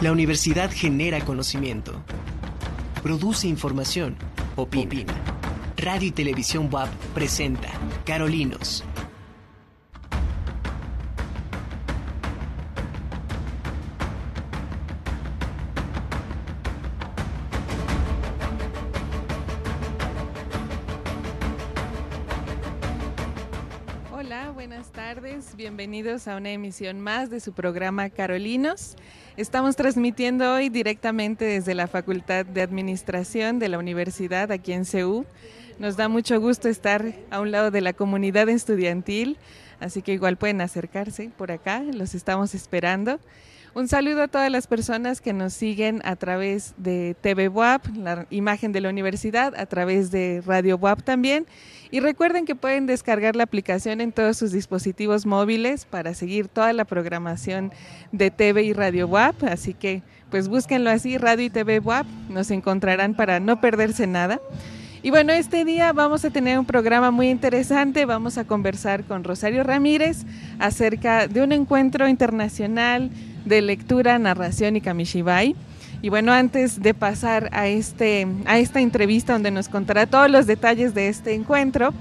[0.00, 2.04] La universidad genera conocimiento,
[3.02, 4.16] produce información,
[4.54, 5.12] opina.
[5.76, 7.68] Radio y Televisión WAP presenta
[8.04, 8.84] Carolinos.
[24.12, 25.56] Hola, buenas tardes.
[25.56, 28.94] Bienvenidos a una emisión más de su programa Carolinos.
[29.38, 35.26] Estamos transmitiendo hoy directamente desde la Facultad de Administración de la Universidad aquí en CEU.
[35.78, 39.38] Nos da mucho gusto estar a un lado de la comunidad estudiantil,
[39.78, 43.20] así que igual pueden acercarse por acá, los estamos esperando.
[43.78, 48.26] Un saludo a todas las personas que nos siguen a través de TV WAP, la
[48.28, 51.46] imagen de la universidad, a través de Radio WAP también.
[51.92, 56.72] Y recuerden que pueden descargar la aplicación en todos sus dispositivos móviles para seguir toda
[56.72, 57.70] la programación
[58.10, 59.44] de TV y Radio WAP.
[59.44, 64.40] Así que pues búsquenlo así, Radio y TV WAP, nos encontrarán para no perderse nada.
[65.04, 68.04] Y bueno, este día vamos a tener un programa muy interesante.
[68.06, 70.24] Vamos a conversar con Rosario Ramírez
[70.58, 73.12] acerca de un encuentro internacional
[73.48, 75.56] de lectura, narración y kamishibai.
[76.00, 80.46] Y bueno, antes de pasar a, este, a esta entrevista donde nos contará todos los
[80.46, 81.92] detalles de este encuentro,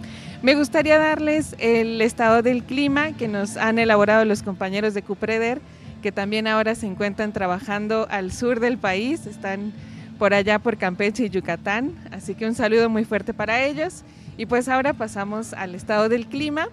[0.44, 5.60] me gustaría darles el estado del clima que nos han elaborado los compañeros de Cupreder,
[6.04, 9.74] que también ahora se encuentran trabajando al sur del país, están
[10.20, 14.04] por allá por Campeche y Yucatán, así que un saludo muy fuerte para ellos.
[14.38, 16.68] Y pues ahora pasamos al estado del clima,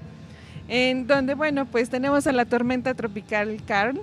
[0.69, 4.03] en donde, bueno, pues tenemos a la tormenta tropical Carl,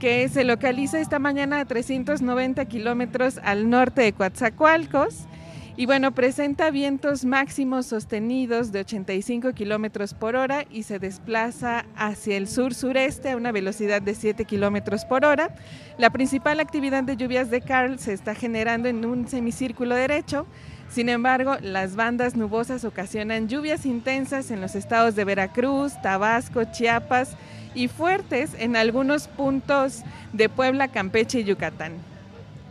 [0.00, 5.26] que se localiza esta mañana a 390 kilómetros al norte de Coatzacoalcos.
[5.76, 12.36] Y bueno, presenta vientos máximos sostenidos de 85 kilómetros por hora y se desplaza hacia
[12.38, 15.54] el sur-sureste a una velocidad de 7 kilómetros por hora.
[15.98, 20.46] La principal actividad de lluvias de Carl se está generando en un semicírculo derecho.
[20.88, 27.36] Sin embargo, las bandas nubosas ocasionan lluvias intensas en los estados de Veracruz, Tabasco, Chiapas,
[27.74, 31.92] y fuertes en algunos puntos de Puebla, Campeche y Yucatán.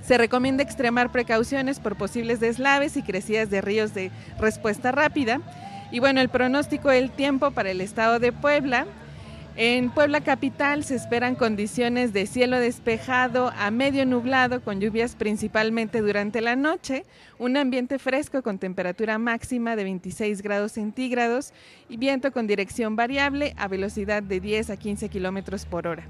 [0.05, 5.39] Se recomienda extremar precauciones por posibles deslaves y crecidas de ríos de respuesta rápida.
[5.91, 8.85] Y bueno, el pronóstico del tiempo para el estado de Puebla
[9.55, 16.01] en Puebla Capital se esperan condiciones de cielo despejado a medio nublado con lluvias principalmente
[16.01, 17.05] durante la noche,
[17.37, 21.53] un ambiente fresco con temperatura máxima de 26 grados centígrados
[21.89, 26.07] y viento con dirección variable a velocidad de 10 a 15 kilómetros por hora.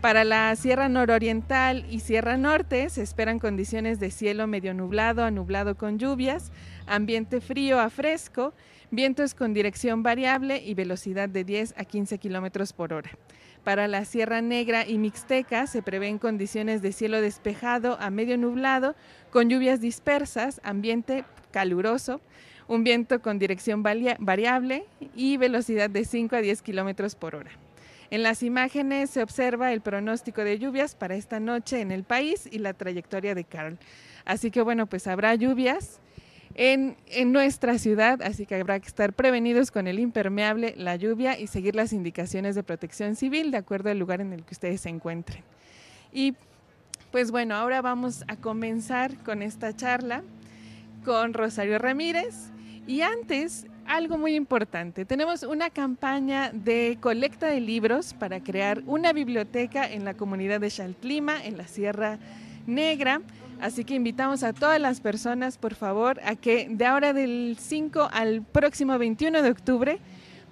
[0.00, 5.32] Para la Sierra Nororiental y Sierra Norte se esperan condiciones de cielo medio nublado a
[5.32, 6.52] nublado con lluvias,
[6.86, 8.54] ambiente frío a fresco
[8.90, 13.10] vientos con dirección variable y velocidad de 10 a 15 kilómetros por hora.
[13.64, 18.94] Para la Sierra Negra y Mixteca se prevén condiciones de cielo despejado a medio nublado,
[19.30, 22.20] con lluvias dispersas, ambiente caluroso,
[22.66, 24.84] un viento con dirección variable
[25.14, 27.50] y velocidad de 5 a 10 kilómetros por hora.
[28.10, 32.48] En las imágenes se observa el pronóstico de lluvias para esta noche en el país
[32.50, 33.78] y la trayectoria de Carl.
[34.24, 36.00] Así que bueno, pues habrá lluvias
[36.60, 36.96] en,
[37.30, 41.76] nuestra ciudad, así que habrá que estar prevenidos con el impermeable, la lluvia y seguir
[41.76, 45.44] las indicaciones de protección civil de acuerdo al lugar en el que ustedes se encuentren.
[46.12, 46.34] Y
[47.12, 50.24] pues bueno, ahora vamos a comenzar con esta charla
[51.04, 52.50] con Rosario Ramírez.
[52.88, 59.12] Y antes, algo muy importante, tenemos una campaña de colecta de libros para crear una
[59.12, 62.18] biblioteca en la comunidad de Chaltlima, en la Sierra
[62.66, 63.20] Negra.
[63.60, 68.08] Así que invitamos a todas las personas, por favor, a que de ahora del 5
[68.12, 69.98] al próximo 21 de octubre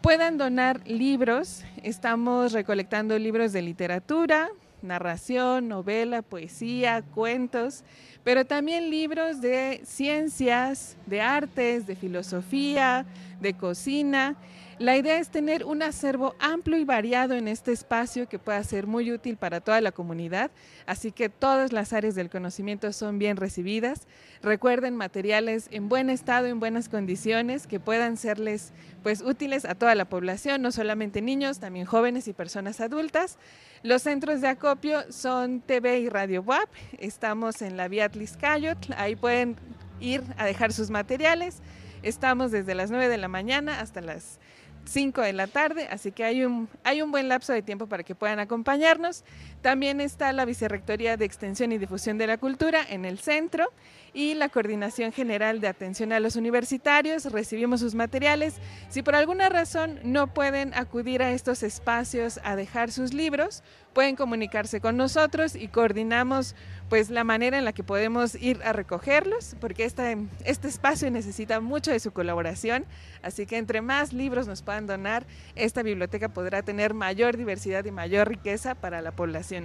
[0.01, 1.63] puedan donar libros.
[1.85, 4.49] Estamos recolectando libros de literatura,
[4.83, 7.85] narración, novela, poesía, cuentos,
[8.25, 13.07] pero también libros de ciencias, de artes, de filosofía,
[13.41, 14.35] de cocina
[14.79, 18.87] la idea es tener un acervo amplio y variado en este espacio que pueda ser
[18.87, 20.51] muy útil para toda la comunidad,
[20.85, 24.07] así que todas las áreas del conocimiento son bien recibidas.
[24.43, 29.95] Recuerden materiales en buen estado, en buenas condiciones, que puedan serles pues útiles a toda
[29.95, 33.39] la población, no solamente niños, también jóvenes y personas adultas.
[33.83, 36.69] Los centros de acopio son TV y Radio WAP.
[36.99, 39.57] Estamos en la vía Atliscayot, ahí pueden
[40.01, 41.63] ir a dejar sus materiales.
[42.03, 44.39] Estamos desde las 9 de la mañana hasta las
[44.87, 48.03] 5 de la tarde, así que hay un, hay un buen lapso de tiempo para
[48.03, 49.25] que puedan acompañarnos.
[49.67, 53.73] También está la Vicerrectoría de Extensión y Difusión de la Cultura en el centro
[54.15, 57.25] y la Coordinación General de Atención a los Universitarios.
[57.33, 58.55] Recibimos sus materiales.
[58.89, 64.15] Si por alguna razón no pueden acudir a estos espacios a dejar sus libros, pueden
[64.15, 66.55] comunicarse con nosotros y coordinamos
[66.91, 71.61] pues la manera en la que podemos ir a recogerlos, porque este, este espacio necesita
[71.61, 72.85] mucho de su colaboración,
[73.23, 77.91] así que entre más libros nos puedan donar, esta biblioteca podrá tener mayor diversidad y
[77.91, 79.56] mayor riqueza para la población.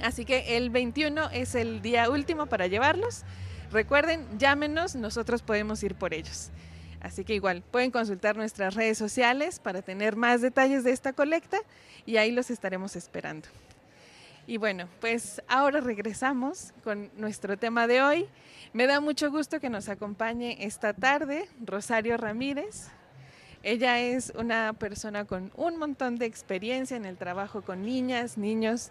[0.00, 3.22] Así que el 21 es el día último para llevarlos.
[3.70, 6.50] Recuerden, llámenos, nosotros podemos ir por ellos.
[7.00, 11.58] Así que igual, pueden consultar nuestras redes sociales para tener más detalles de esta colecta
[12.06, 13.48] y ahí los estaremos esperando.
[14.46, 18.26] Y bueno, pues ahora regresamos con nuestro tema de hoy.
[18.72, 22.88] Me da mucho gusto que nos acompañe esta tarde Rosario Ramírez.
[23.64, 28.90] Ella es una persona con un montón de experiencia en el trabajo con niñas, niños,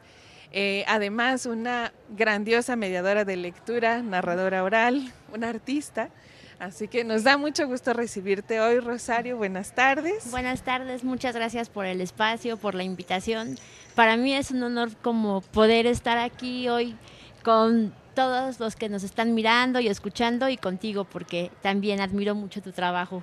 [0.51, 6.09] eh, además una grandiosa mediadora de lectura, narradora oral, una artista.
[6.57, 9.37] Así que nos da mucho gusto recibirte hoy, Rosario.
[9.37, 10.31] Buenas tardes.
[10.31, 13.57] Buenas tardes, muchas gracias por el espacio, por la invitación.
[13.93, 16.95] Para mí es un honor como poder estar aquí hoy
[17.43, 22.61] con todos los que nos están mirando y escuchando y contigo, porque también admiro mucho
[22.61, 23.21] tu trabajo,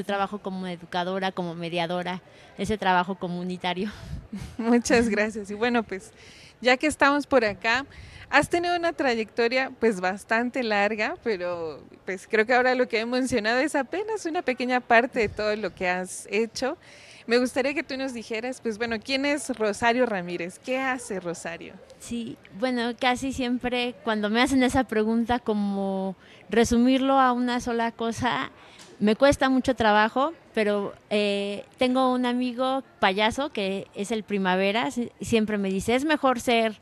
[0.00, 2.22] tu trabajo como educadora, como mediadora,
[2.56, 3.90] ese trabajo comunitario.
[4.58, 5.50] Muchas gracias.
[5.50, 6.12] Y bueno, pues
[6.60, 7.84] ya que estamos por acá,
[8.30, 13.04] Has tenido una trayectoria pues bastante larga, pero pues creo que ahora lo que he
[13.04, 16.78] mencionado es apenas una pequeña parte de todo lo que has hecho.
[17.26, 20.60] Me gustaría que tú nos dijeras, pues bueno, ¿quién es Rosario Ramírez?
[20.60, 21.74] ¿Qué hace Rosario?
[21.98, 26.14] Sí, bueno, casi siempre cuando me hacen esa pregunta, como
[26.48, 28.52] resumirlo a una sola cosa,
[29.00, 35.56] me cuesta mucho trabajo, pero eh, tengo un amigo payaso que es el Primavera, siempre
[35.56, 36.80] me dice, es mejor ser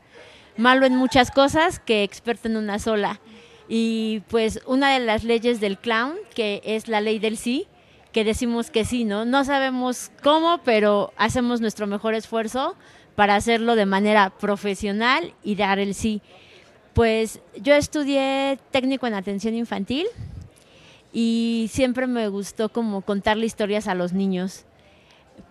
[0.56, 3.20] malo en muchas cosas que experto en una sola.
[3.68, 7.68] Y pues una de las leyes del clown, que es la ley del sí,
[8.12, 9.24] que decimos que sí, ¿no?
[9.24, 12.74] No sabemos cómo, pero hacemos nuestro mejor esfuerzo
[13.14, 16.20] para hacerlo de manera profesional y dar el sí.
[16.94, 20.06] Pues yo estudié técnico en atención infantil
[21.12, 24.64] y siempre me gustó como contarle historias a los niños.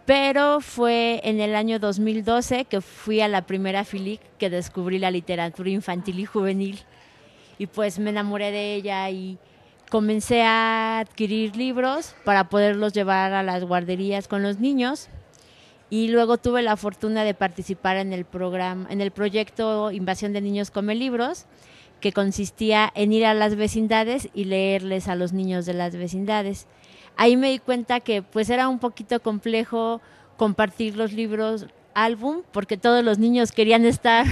[0.06, 5.12] Pero fue en el año 2012 que fui a la primera FILIC que descubrí la
[5.12, 6.80] literatura infantil y juvenil.
[7.57, 9.38] Y pues me enamoré de ella y
[9.89, 15.09] comencé a adquirir libros para poderlos llevar a las guarderías con los niños.
[15.89, 20.42] Y luego tuve la fortuna de participar en el programa en el proyecto Invasión de
[20.42, 21.45] Niños Come Libros
[21.99, 26.67] que consistía en ir a las vecindades y leerles a los niños de las vecindades
[27.17, 29.99] ahí me di cuenta que pues era un poquito complejo
[30.38, 34.25] compartir los libros álbum porque todos los niños querían estar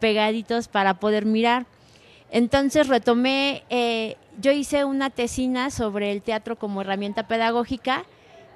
[0.00, 1.66] pegaditos para poder mirar.
[2.30, 8.04] Entonces retomé, eh, yo hice una tesina sobre el teatro como herramienta pedagógica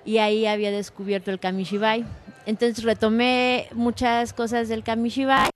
[0.04, 2.04] y ahí había descubierto el kamishibai.
[2.46, 5.50] Entonces retomé muchas cosas del kamishibai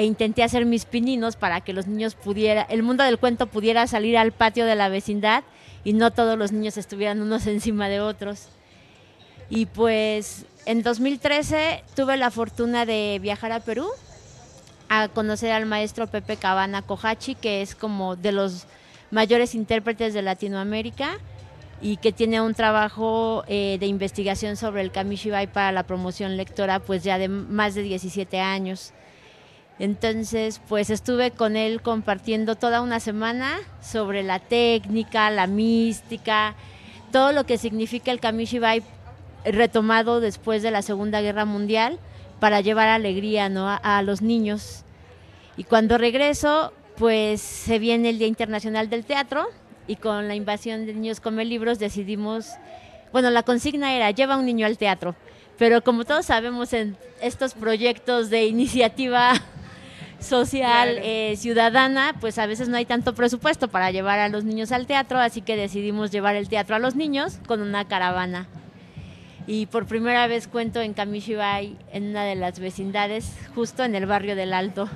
[0.00, 3.86] e intenté hacer mis pininos para que los niños pudiera, el mundo del cuento pudiera
[3.86, 5.44] salir al patio de la vecindad
[5.84, 8.48] y no todos los niños estuvieran unos encima de otros.
[9.50, 13.88] Y pues en 2013 tuve la fortuna de viajar a Perú
[14.88, 18.64] a conocer al maestro Pepe Cabana Kohachi, que es como de los
[19.10, 21.18] mayores intérpretes de Latinoamérica
[21.82, 26.78] y que tiene un trabajo eh, de investigación sobre el Kamishibai para la promoción lectora
[26.80, 28.94] pues ya de más de 17 años.
[29.80, 36.54] Entonces, pues estuve con él compartiendo toda una semana sobre la técnica, la mística,
[37.10, 38.82] todo lo que significa el Kamishibai
[39.46, 41.98] retomado después de la Segunda Guerra Mundial
[42.40, 43.70] para llevar alegría ¿no?
[43.70, 44.84] a, a los niños.
[45.56, 49.46] Y cuando regreso, pues se viene el Día Internacional del Teatro
[49.86, 52.50] y con la invasión de niños come libros decidimos,
[53.14, 55.16] bueno, la consigna era lleva un niño al teatro,
[55.58, 59.32] pero como todos sabemos en estos proyectos de iniciativa
[60.20, 64.72] social, eh, ciudadana, pues a veces no hay tanto presupuesto para llevar a los niños
[64.72, 68.46] al teatro, así que decidimos llevar el teatro a los niños con una caravana.
[69.46, 74.06] Y por primera vez cuento en Kamishibai, en una de las vecindades, justo en el
[74.06, 74.88] barrio del Alto,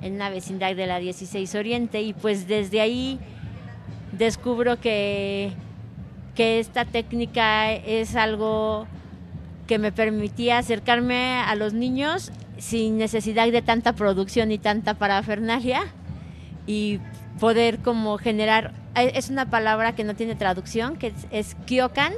[0.00, 3.18] en una vecindad de la 16 Oriente, y pues desde ahí
[4.12, 5.52] descubro que,
[6.34, 8.86] que esta técnica es algo
[9.66, 15.84] que me permitía acercarme a los niños sin necesidad de tanta producción y tanta parafernalia
[16.66, 17.00] y
[17.38, 22.14] poder como generar, eh, es una palabra que no tiene traducción, que es, kyokan,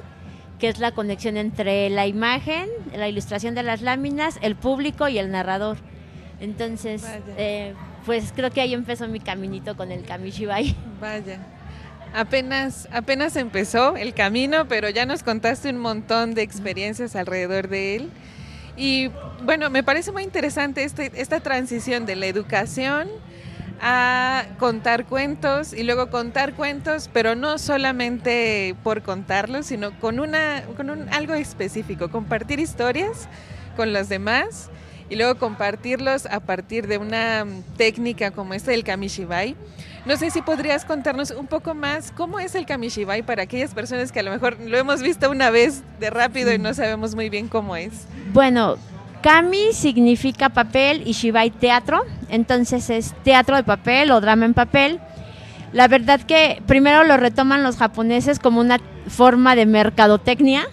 [0.59, 5.19] que es la conexión entre la imagen, la ilustración de las láminas, el público y
[5.19, 5.77] el narrador.
[6.41, 7.05] Entonces,
[7.37, 7.75] eh,
[8.07, 10.75] pues creo que ahí empezó mi caminito con el Kamishibai.
[11.01, 11.41] Vaya.
[12.15, 17.97] Apenas, apenas empezó el camino, pero ya nos contaste un montón de experiencias alrededor de
[17.97, 18.11] él.
[18.79, 19.11] Y
[19.43, 23.09] bueno, me parece muy interesante este, esta transición de la educación
[23.81, 30.63] a contar cuentos y luego contar cuentos, pero no solamente por contarlos, sino con, una,
[30.77, 33.29] con un, algo específico, compartir historias
[33.77, 34.71] con los demás
[35.11, 39.57] y luego compartirlos a partir de una técnica como esta del kamishibai.
[40.05, 44.13] No sé si podrías contarnos un poco más cómo es el kamishibai para aquellas personas
[44.13, 47.29] que a lo mejor lo hemos visto una vez de rápido y no sabemos muy
[47.29, 48.07] bien cómo es.
[48.33, 48.77] Bueno,
[49.23, 55.01] Kami significa papel y Shibai teatro, entonces es teatro de papel o drama en papel.
[55.73, 58.79] La verdad que primero lo retoman los japoneses como una
[59.09, 60.67] forma de mercadotecnia.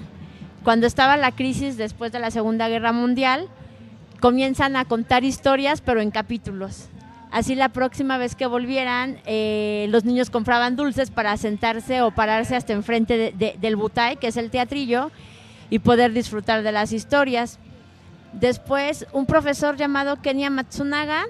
[0.63, 3.49] Cuando estaba la crisis después de la Segunda Guerra Mundial,
[4.19, 6.89] comienzan a contar historias pero en capítulos.
[7.31, 12.55] Así la próxima vez que volvieran, eh, los niños compraban dulces para sentarse o pararse
[12.55, 15.11] hasta enfrente del butai, que es el teatrillo,
[15.69, 17.59] y poder disfrutar de las historias.
[18.33, 21.25] Después, un profesor llamado Kenya Matsunaga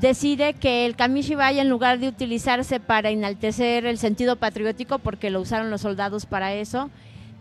[0.00, 5.40] decide que el kamishibai, en lugar de utilizarse para enaltecer el sentido patriótico, porque lo
[5.40, 6.90] usaron los soldados para eso,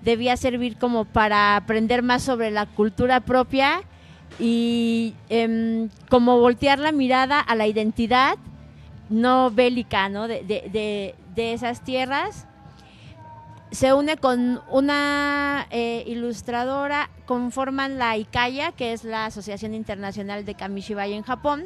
[0.03, 3.81] debía servir como para aprender más sobre la cultura propia
[4.39, 8.35] y em, como voltear la mirada a la identidad
[9.09, 12.47] no bélica de esas tierras
[13.73, 20.53] se une con una eh, ilustradora, conforman la ICAYA, que es la Asociación Internacional de
[20.53, 21.65] Kamishibai en Japón,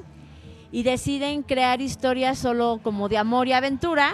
[0.72, 4.14] y deciden crear historias solo como de amor y aventura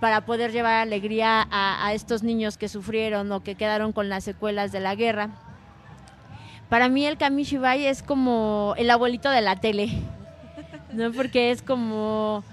[0.00, 4.72] para poder llevar alegría a, estos niños que sufrieron o que quedaron con las secuelas
[4.72, 5.30] de la guerra.
[6.70, 9.90] Para mí el Kamishibai es como el abuelito de la tele,
[10.92, 11.10] ¿no?
[11.10, 12.44] porque es como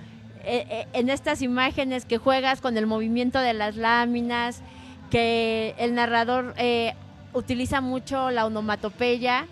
[0.43, 4.63] eh, eh, en estas imágenes que juegas con el movimiento de las láminas,
[5.12, 6.95] que el narrador eh,
[7.33, 9.45] utiliza mucho la onomatopeya,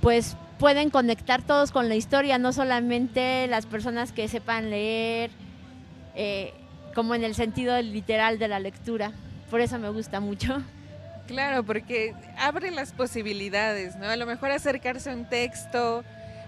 [0.00, 5.32] pues pueden conectar todos con la historia, no solamente las personas que sepan leer,
[6.94, 9.10] como en el sentido literal de la lectura.
[9.50, 10.62] Por eso me gusta mucho.
[11.26, 14.06] Claro, porque abre las posibilidades, ¿no?
[14.06, 16.04] A lo mejor acercarse a un texto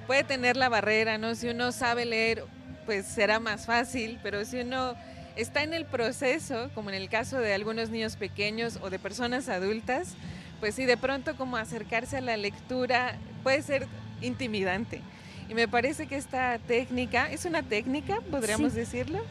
[0.06, 1.34] puede tener la barrera, ¿no?
[1.34, 2.44] Si uno sabe leer
[2.84, 4.94] pues será más fácil, pero si uno
[5.34, 9.48] está en el proceso, como en el caso de algunos niños pequeños o de personas
[9.48, 10.14] adultas,
[10.60, 13.86] pues sí, de pronto como acercarse a la lectura puede ser
[14.22, 15.02] intimidante.
[15.48, 19.24] Y me parece que esta técnica, es una técnica, podríamos decirlo,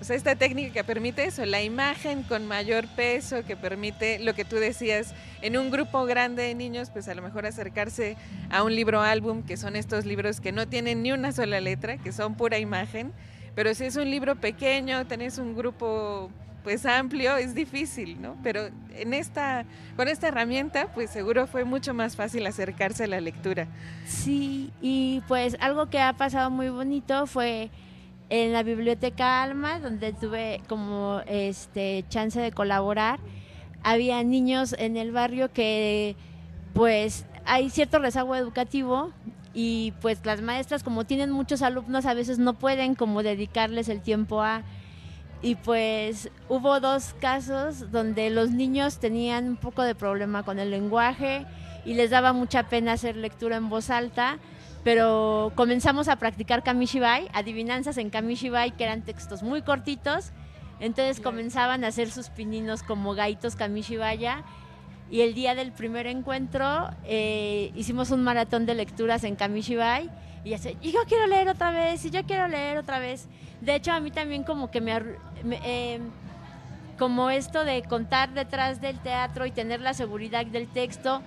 [0.00, 4.34] o sea, esta técnica que permite eso, la imagen con mayor peso, que permite lo
[4.34, 8.16] que tú decías, en un grupo grande de niños, pues a lo mejor acercarse
[8.50, 11.98] a un libro álbum, que son estos libros que no tienen ni una sola letra,
[11.98, 13.12] que son pura imagen,
[13.54, 16.30] pero si es un libro pequeño, tenés un grupo
[16.62, 18.36] pues amplio, es difícil, ¿no?
[18.42, 19.64] Pero en esta,
[19.96, 23.66] con esta herramienta, pues seguro fue mucho más fácil acercarse a la lectura.
[24.06, 27.70] Sí, y pues algo que ha pasado muy bonito fue
[28.30, 33.18] en la biblioteca Alma, donde tuve como este chance de colaborar,
[33.82, 36.16] había niños en el barrio que
[36.72, 39.12] pues hay cierto rezago educativo
[39.52, 44.00] y pues las maestras como tienen muchos alumnos a veces no pueden como dedicarles el
[44.00, 44.62] tiempo a
[45.42, 50.70] y pues hubo dos casos donde los niños tenían un poco de problema con el
[50.70, 51.46] lenguaje
[51.84, 54.38] y les daba mucha pena hacer lectura en voz alta
[54.82, 60.32] pero comenzamos a practicar Kamishibai, adivinanzas en Kamishibai, que eran textos muy cortitos.
[60.80, 64.42] Entonces comenzaban a hacer sus pininos como gaitos Kamishibaya.
[65.10, 70.08] Y el día del primer encuentro eh, hicimos un maratón de lecturas en Kamishibai.
[70.44, 73.28] Y así, y yo quiero leer otra vez, y yo quiero leer otra vez.
[73.60, 74.98] De hecho, a mí también como que me...
[75.64, 76.00] Eh,
[76.98, 81.22] como esto de contar detrás del teatro y tener la seguridad del texto,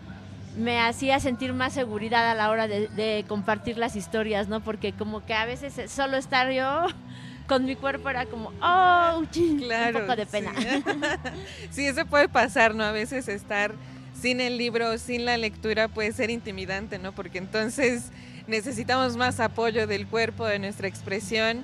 [0.58, 4.62] me hacía sentir más seguridad a la hora de, compartir las historias, ¿no?
[4.62, 6.86] Porque como que a veces solo estar yo
[7.48, 9.24] con mi cuerpo era como, oh,
[9.60, 10.54] claro, un poco de pena.
[11.72, 11.86] Sí.
[11.86, 12.84] eso puede pasar, ¿no?
[12.84, 13.74] A veces estar
[14.20, 17.14] sin el libro, sin la lectura puede ser intimidante, ¿no?
[17.14, 18.12] Porque entonces
[18.48, 21.64] necesitamos más apoyo del cuerpo, de nuestra expresión.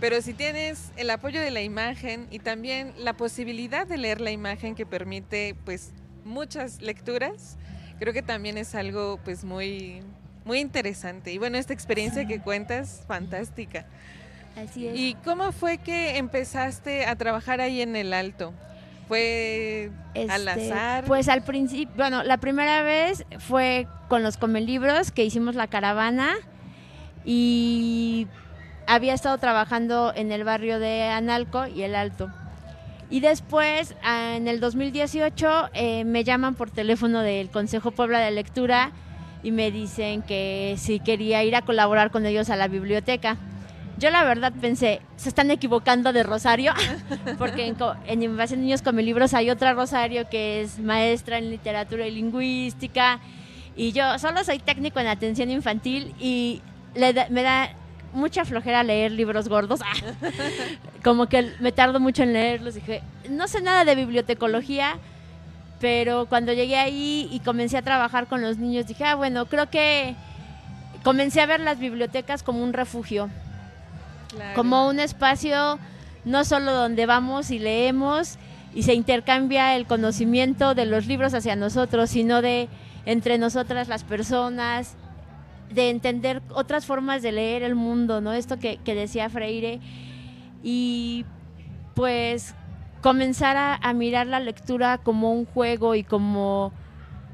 [0.00, 4.30] Pero si tienes el apoyo de la imagen y también la posibilidad de leer la
[4.30, 5.92] imagen que permite pues
[6.24, 7.56] muchas lecturas,
[7.98, 10.02] creo que también es algo pues muy,
[10.44, 11.32] muy interesante.
[11.32, 13.86] Y bueno, esta experiencia que cuentas, fantástica.
[14.56, 14.98] Así es.
[14.98, 18.52] ¿Y cómo fue que empezaste a trabajar ahí en el Alto?
[19.06, 21.04] ¿Fue al este, azar?
[21.04, 26.34] Pues al principio, bueno, la primera vez fue con los Comelibros que hicimos la caravana
[27.24, 28.26] y
[28.86, 32.30] había estado trabajando en el barrio de Analco y el Alto.
[33.10, 38.92] Y después, en el 2018, eh, me llaman por teléfono del Consejo Puebla de Lectura
[39.42, 43.38] y me dicen que si quería ir a colaborar con ellos a la biblioteca.
[43.96, 46.72] Yo la verdad pensé, se están equivocando de Rosario,
[47.38, 52.06] porque en, en Invasión Niños Come Libros hay otra Rosario que es maestra en literatura
[52.06, 53.20] y lingüística,
[53.74, 56.60] y yo solo soy técnico en atención infantil y
[56.94, 57.70] me da
[58.12, 59.80] mucha flojera leer libros gordos,
[61.04, 64.98] como que me tardo mucho en leerlos, dije, no sé nada de bibliotecología,
[65.80, 69.70] pero cuando llegué ahí y comencé a trabajar con los niños, dije, ah, bueno, creo
[69.70, 70.16] que
[71.04, 73.30] comencé a ver las bibliotecas como un refugio
[74.54, 75.78] como un espacio
[76.24, 78.36] no solo donde vamos y leemos
[78.74, 82.68] y se intercambia el conocimiento de los libros hacia nosotros, sino de
[83.06, 84.94] entre nosotras las personas,
[85.70, 88.32] de entender otras formas de leer el mundo, ¿no?
[88.32, 89.80] Esto que, decía Freire.
[90.62, 91.24] Y
[91.94, 92.54] pues
[93.02, 96.72] comenzar a, a, mirar la lectura como un juego y como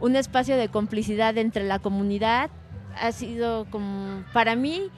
[0.01, 2.51] un espacio de complicidad entre la comunidad
[3.01, 4.91] ha sido como para mí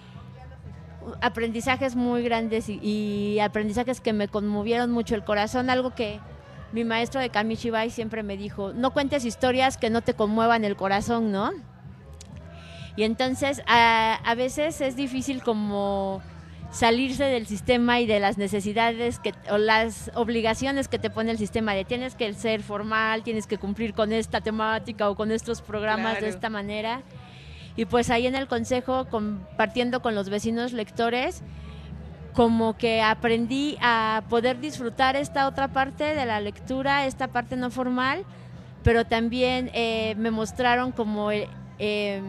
[1.21, 6.21] aprendizajes muy grandes y, aprendizajes que me conmovieron mucho el corazón, algo que
[6.73, 10.77] mi maestro de Kamishibai siempre me dijo, no cuentes historias que no te conmuevan el
[10.77, 11.53] corazón, ¿no?
[12.97, 16.23] Y entonces a, veces es difícil como
[16.71, 21.39] salirse del sistema y de las necesidades que, o las obligaciones que te pone el
[21.39, 25.61] sistema de tienes que ser formal, tienes que cumplir con esta temática o con estos
[25.61, 27.03] programas de esta manera.
[27.77, 31.43] Y pues ahí en el consejo, compartiendo con los vecinos lectores,
[32.33, 37.71] como que aprendí a poder disfrutar esta otra parte de la lectura, esta parte no
[37.71, 38.25] formal,
[38.83, 42.21] pero también eh, me mostraron como, eh,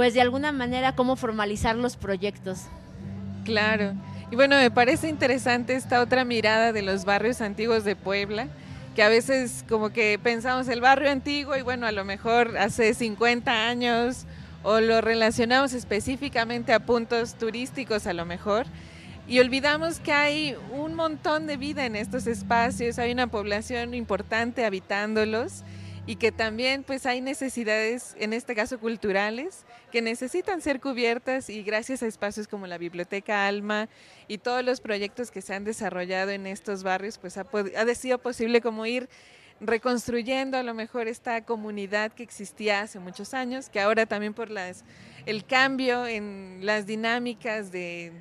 [0.00, 2.62] pues de alguna manera, cómo formalizar los proyectos.
[3.44, 3.92] Claro.
[4.30, 8.48] Y bueno, me parece interesante esta otra mirada de los barrios antiguos de Puebla,
[8.96, 12.94] que a veces como que pensamos el barrio antiguo y bueno, a lo mejor hace
[12.94, 14.24] 50 años
[14.62, 18.64] o lo relacionamos específicamente a puntos turísticos a lo mejor
[19.28, 24.64] y olvidamos que hay un montón de vida en estos espacios, hay una población importante
[24.64, 25.62] habitándolos
[26.06, 31.62] y que también pues hay necesidades, en este caso culturales, que necesitan ser cubiertas y
[31.62, 33.88] gracias a espacios como la Biblioteca Alma
[34.28, 38.18] y todos los proyectos que se han desarrollado en estos barrios, pues ha, ha sido
[38.18, 39.08] posible como ir
[39.60, 44.50] reconstruyendo a lo mejor esta comunidad que existía hace muchos años, que ahora también por
[44.50, 44.84] las,
[45.26, 48.12] el cambio en las dinámicas de,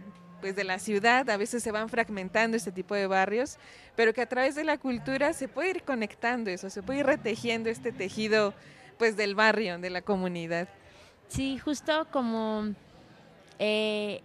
[0.41, 3.58] pues de la ciudad, a veces se van fragmentando este tipo de barrios,
[3.95, 7.05] pero que a través de la cultura se puede ir conectando eso, se puede ir
[7.05, 8.53] retejiendo este tejido
[8.97, 10.67] pues del barrio, de la comunidad.
[11.30, 12.74] Sí, justo como
[13.60, 14.22] eh,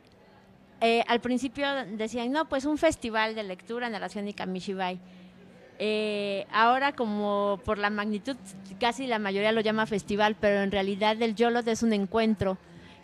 [0.81, 4.99] eh, al principio decían, no, pues un festival de lectura Nación de Kamishibai.
[5.79, 8.37] Eh, ahora como por la magnitud
[8.79, 12.59] casi la mayoría lo llama festival, pero en realidad el YOLOT es un encuentro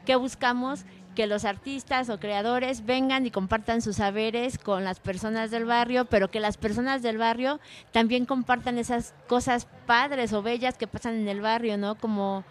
[0.06, 0.84] que buscamos
[1.14, 6.04] que los artistas o creadores vengan y compartan sus saberes con las personas del barrio,
[6.04, 7.60] pero que las personas del barrio
[7.92, 11.96] también compartan esas cosas padres o bellas que pasan en el barrio, ¿no?
[11.96, 12.44] Como,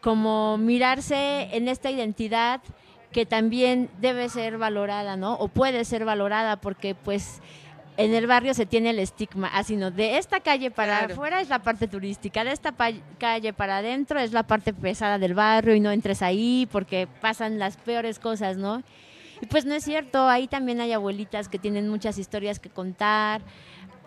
[0.00, 2.60] como mirarse en esta identidad
[3.12, 5.34] que también debe ser valorada, ¿no?
[5.34, 7.40] O puede ser valorada porque pues
[7.96, 11.48] en el barrio se tiene el estigma, así no, de esta calle para afuera es
[11.48, 12.72] la parte turística, de esta
[13.18, 17.58] calle para adentro es la parte pesada del barrio y no entres ahí porque pasan
[17.58, 18.82] las peores cosas, ¿no?
[19.42, 23.40] Y pues no es cierto, ahí también hay abuelitas que tienen muchas historias que contar,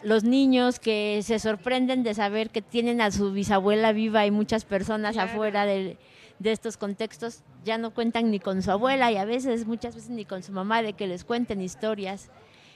[0.03, 4.65] los niños que se sorprenden de saber que tienen a su bisabuela viva y muchas
[4.65, 5.97] personas afuera de,
[6.39, 10.09] de estos contextos ya no cuentan ni con su abuela y a veces, muchas veces
[10.09, 12.29] ni con su mamá de que les cuenten historias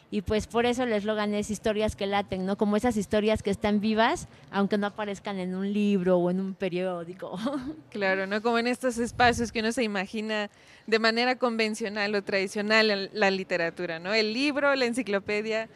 [0.10, 2.58] y pues por eso el eslogan es historias que laten, ¿no?
[2.58, 6.54] Como esas historias que están vivas, aunque no aparezcan en un libro o en un
[6.54, 7.38] periódico.
[7.90, 8.42] Claro, ¿no?
[8.42, 10.50] Como en estos espacios que uno se imagina
[10.86, 14.14] de manera convencional o tradicional la literatura, ¿no?
[14.14, 15.68] El libro, la enciclopedia,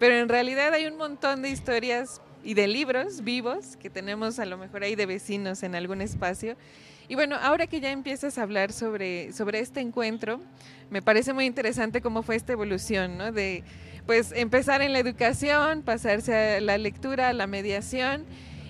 [0.00, 4.46] pero en realidad hay un montón de historias y de libros vivos que tenemos a
[4.46, 6.56] lo mejor ahí de vecinos en algún espacio.
[7.06, 10.40] Y bueno, ahora que ya empiezas a hablar sobre, sobre este encuentro,
[10.88, 13.30] me parece muy interesante cómo fue esta evolución, ¿no?
[13.30, 13.62] De
[14.06, 18.24] pues empezar en la educación, pasarse a la lectura, a la mediación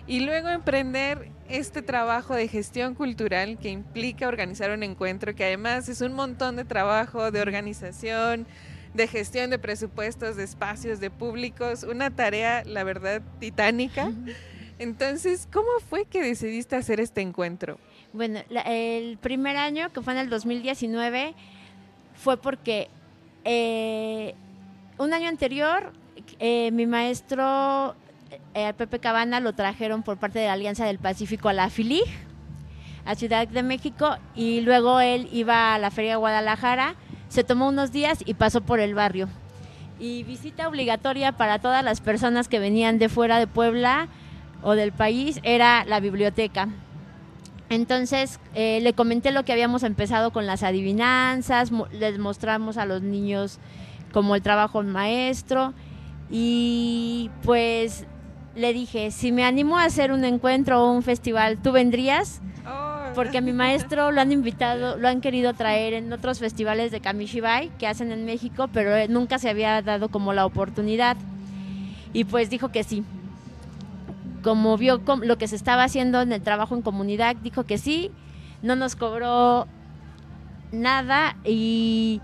[0.09, 5.89] y luego emprender este trabajo de gestión cultural que implica organizar un encuentro, que además
[5.89, 8.49] es un montón de trabajo, de organización,
[8.95, 14.13] de gestión de presupuestos, de espacios, de públicos, una tarea, la verdad, titánica.
[14.79, 17.79] Entonces, ¿cómo fue que decidiste hacer este encuentro?
[18.13, 21.35] Bueno, el primer año, que fue en el 2019,
[22.15, 22.89] fue porque
[23.45, 24.35] eh,
[24.99, 25.93] un año anterior
[26.39, 27.95] eh, mi maestro
[28.55, 32.05] eh, Pepe Cabana lo trajeron por parte de la Alianza del Pacífico a la FILIG
[33.05, 36.95] a Ciudad de México y luego él iba a la Feria de Guadalajara,
[37.31, 39.29] se tomó unos días y pasó por el barrio.
[39.99, 44.09] Y visita obligatoria para todas las personas que venían de fuera de Puebla
[44.63, 46.69] o del país era la biblioteca.
[47.71, 53.01] Entonces eh, le comenté lo que habíamos empezado con las adivinanzas, les mostramos a los
[53.01, 53.61] niños
[54.13, 55.73] como el trabajo maestro
[56.31, 58.07] y pues
[58.57, 62.41] le dije, si me animo a hacer un encuentro o un festival, ¿tú vendrías?
[62.67, 62.90] Oh.
[63.15, 67.01] Porque a mi maestro lo han invitado, lo han querido traer en otros festivales de
[67.01, 71.17] Kamishibai que hacen en México, pero nunca se había dado como la oportunidad.
[72.13, 73.05] Y pues dijo que sí.
[74.43, 78.11] Como vio lo que se estaba haciendo en el trabajo en comunidad, dijo que sí.
[78.63, 79.67] No nos cobró
[80.73, 82.21] nada y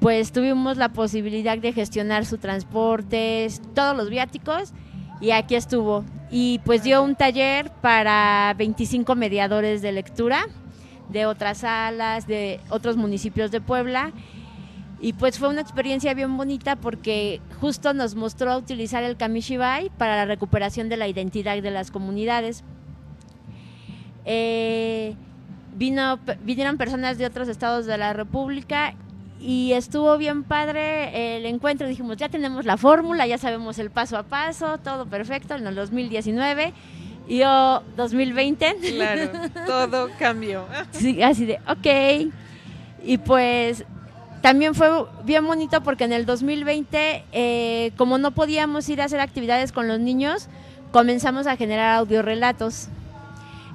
[0.00, 4.72] pues tuvimos la posibilidad de gestionar su transporte, todos los viáticos
[5.20, 6.04] y aquí estuvo.
[6.30, 10.46] Y pues dio un taller para 25 mediadores de lectura
[11.08, 14.12] de otras salas, de otros municipios de Puebla.
[15.00, 20.16] Y pues fue una experiencia bien bonita porque justo nos mostró utilizar el Kamishibai para
[20.16, 22.64] la recuperación de la identidad de las comunidades.
[24.24, 25.14] Eh,
[25.76, 28.94] vino, vinieron personas de otros estados de la República
[29.40, 31.86] y estuvo bien padre el encuentro.
[31.86, 35.74] Dijimos, ya tenemos la fórmula, ya sabemos el paso a paso, todo perfecto en el
[35.74, 36.72] 2019.
[37.28, 38.76] Y yo, 2020.
[38.94, 39.30] Claro,
[39.66, 40.66] todo cambió.
[40.92, 42.32] Sí, así de, ok.
[43.04, 43.84] Y pues
[44.40, 44.88] también fue
[45.24, 49.88] bien bonito porque en el 2020, eh, como no podíamos ir a hacer actividades con
[49.88, 50.48] los niños,
[50.92, 52.88] comenzamos a generar audiorelatos.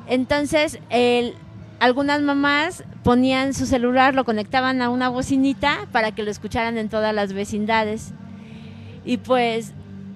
[0.08, 1.36] Entonces, el,
[1.80, 6.90] algunas mamás ponían su celular, lo conectaban a una bocinita para que lo escucharan en
[6.90, 8.14] todas las vecindades.
[9.06, 9.74] Y pues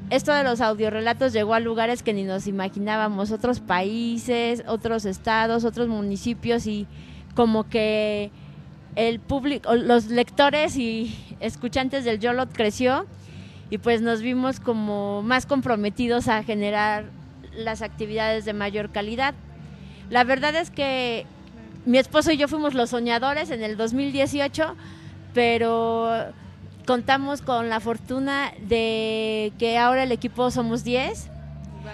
[0.09, 5.65] esto de los audiorelatos llegó a lugares que ni nos imaginábamos, otros países, otros estados,
[5.65, 6.85] otros municipios y
[7.33, 8.31] como que
[8.95, 13.07] el público, los lectores y escuchantes del Yolot creció
[13.69, 17.05] y pues nos vimos como más comprometidos a generar
[17.57, 19.33] las actividades de mayor calidad.
[20.09, 21.25] La verdad es que
[21.85, 24.75] mi esposo y yo fuimos los soñadores en el 2018,
[25.33, 26.09] pero
[26.85, 31.29] contamos con la fortuna de que ahora el equipo somos 10.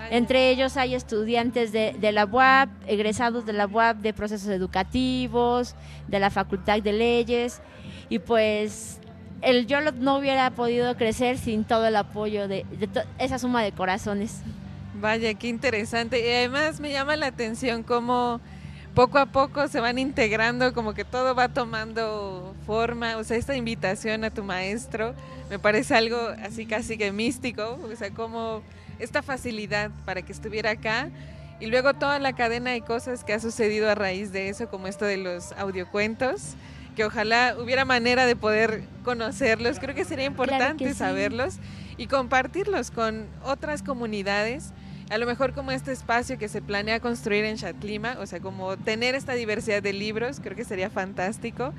[0.10, 5.76] Entre ellos hay estudiantes de, la UAP, egresados de la UAP de procesos educativos,
[6.08, 7.62] de la Facultad de Leyes,
[8.08, 9.00] y pues
[9.42, 13.72] el YOLOT no hubiera podido crecer sin todo el apoyo de, de esa suma de
[13.74, 14.42] corazones.
[14.94, 16.26] Vaya, qué interesante.
[16.26, 18.40] Y además me llama la atención cómo
[18.94, 23.56] poco a poco se van integrando, como que todo va tomando forma, o sea, esta
[23.56, 25.14] invitación a tu maestro
[25.50, 28.62] me parece algo así casi que místico, o sea, como
[29.00, 31.10] esta facilidad para que estuviera acá.
[31.60, 34.88] Y luego toda la cadena de cosas que ha sucedido a raíz de eso, como
[34.88, 36.56] esto de los audiocuentos,
[36.96, 41.58] que ojalá hubiera manera de poder conocerlos, creo que sería importante saberlos
[41.98, 44.72] y compartirlos con otras comunidades
[45.12, 48.78] a lo mejor como este espacio que se planea construir en Chatlima, o sea, como
[48.78, 51.74] tener esta diversidad de libros, creo que sería fantástico.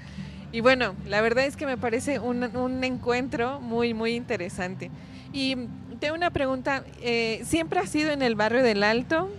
[0.52, 2.44] Y bueno, la verdad es que me parece un,
[2.84, 4.90] encuentro muy, muy interesante.
[5.32, 5.56] Y
[5.98, 9.30] tengo una pregunta, eh, ¿siempre ha sido en el barrio del Alto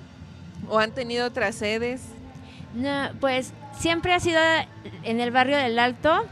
[0.69, 2.01] o han tenido otras sedes?
[2.73, 4.39] No, pues siempre ha sido
[5.03, 6.25] en el barrio del Alto.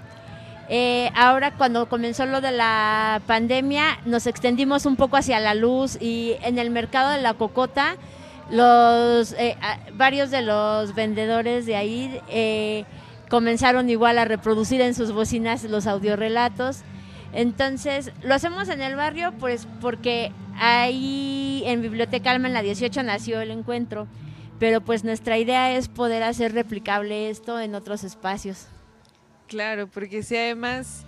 [0.73, 5.97] Eh, ahora cuando comenzó lo de la pandemia nos extendimos un poco hacia la luz
[5.99, 7.97] y en el mercado de la cocota
[8.49, 9.57] los eh,
[9.95, 12.85] varios de los vendedores de ahí eh,
[13.29, 16.83] comenzaron igual a reproducir en sus bocinas los audiorelatos.
[17.33, 23.03] Entonces, lo hacemos en el barrio pues porque ahí en Biblioteca Alma en la 18
[23.03, 24.07] nació el encuentro,
[24.57, 28.67] pero pues nuestra idea es poder hacer replicable esto en otros espacios.
[29.51, 31.03] Claro, porque si además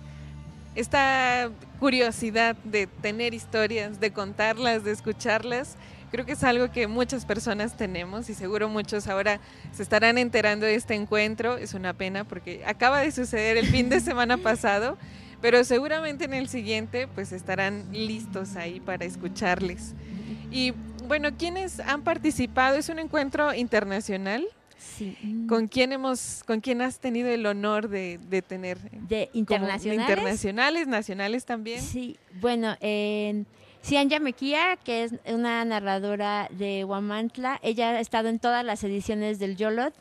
[0.74, 5.76] esta curiosidad de tener historias, de contarlas, de escucharlas,
[6.10, 9.40] creo que es algo que muchas personas tenemos y seguro muchos ahora
[9.72, 11.56] se estarán enterando de este encuentro.
[11.56, 14.98] Es una pena porque acaba de suceder el fin de semana pasado,
[15.40, 19.94] pero seguramente en el siguiente pues estarán listos ahí para escucharles.
[20.50, 20.74] Y
[21.08, 22.76] bueno, ¿quiénes han participado?
[22.76, 24.46] Es un encuentro internacional.
[25.48, 28.78] ¿Con quién hemos, con quién has tenido el honor de, tener?
[28.78, 30.00] De internacionales.
[30.00, 31.82] internacionales, nacionales también.
[31.82, 33.46] Sí, bueno, en
[33.82, 39.38] Cianya Mequía, que es una narradora de Huamantla, ella ha estado en todas las ediciones
[39.38, 39.94] del Yolot.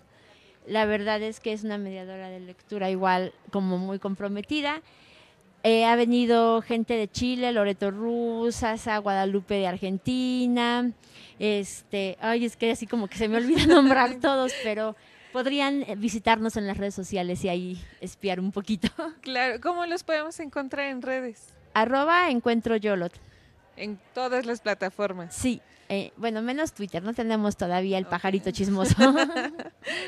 [0.65, 4.81] La verdad es que es una mediadora de lectura igual como muy comprometida.
[5.65, 10.91] Eh, ha venido gente de Chile, Loreto Rusas, Guadalupe de Argentina,
[11.39, 14.97] este, ay, es que así como que se me olvida nombrar todos, pero
[15.31, 18.89] podrían visitarnos en las redes sociales y ahí espiar un poquito.
[19.21, 21.47] Claro, ¿cómo los podemos encontrar en redes?
[21.73, 23.13] Arroba encuentro Yolot.
[23.77, 25.33] En todas las plataformas.
[25.33, 28.95] Sí, eh, bueno, menos Twitter, no tenemos todavía el pajarito chismoso.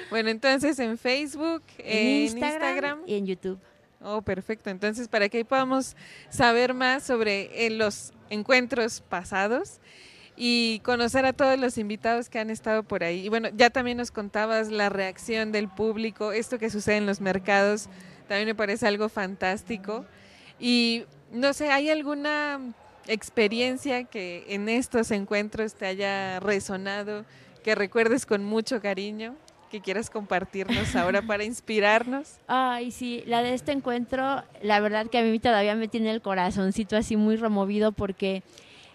[0.09, 3.59] bueno, entonces en Facebook, en, Instagram, y en YouTube.
[4.07, 4.69] Oh, perfecto.
[4.69, 5.95] Entonces, para que podamos
[6.29, 9.79] saber más sobre eh, los encuentros pasados
[10.37, 13.25] y conocer a todos los invitados que han estado por ahí.
[13.25, 17.19] Y bueno, ya también nos contabas la reacción del público, esto que sucede en los
[17.19, 17.89] mercados,
[18.27, 20.05] también me parece algo fantástico.
[20.59, 22.59] Y no sé, ¿hay alguna
[23.07, 27.25] experiencia que en estos encuentros te haya resonado,
[27.63, 29.35] que recuerdes con mucho cariño?
[29.75, 32.37] Que quieras compartirnos ahora para inspirarnos?
[32.47, 36.21] Ay, sí, la de este encuentro, la verdad que a mí todavía me tiene el
[36.21, 38.41] corazoncito así muy removido porque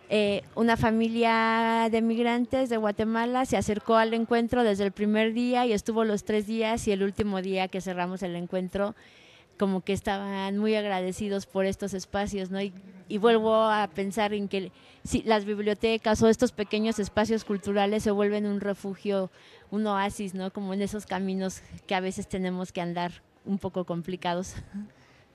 [0.09, 5.67] eh, una familia de migrantes de Guatemala se acercó al encuentro desde el primer día
[5.67, 8.95] y estuvo los tres días y el último día que cerramos el encuentro
[9.61, 12.63] como que estaban muy agradecidos por estos espacios, ¿no?
[12.63, 12.73] Y,
[13.19, 14.73] vuelvo a pensar en que
[15.05, 19.31] si las bibliotecas o estos pequeños espacios culturales se vuelven un refugio,
[19.71, 20.51] un oasis, ¿no?
[20.51, 24.55] Como en esos caminos que a veces tenemos que andar un poco complicados.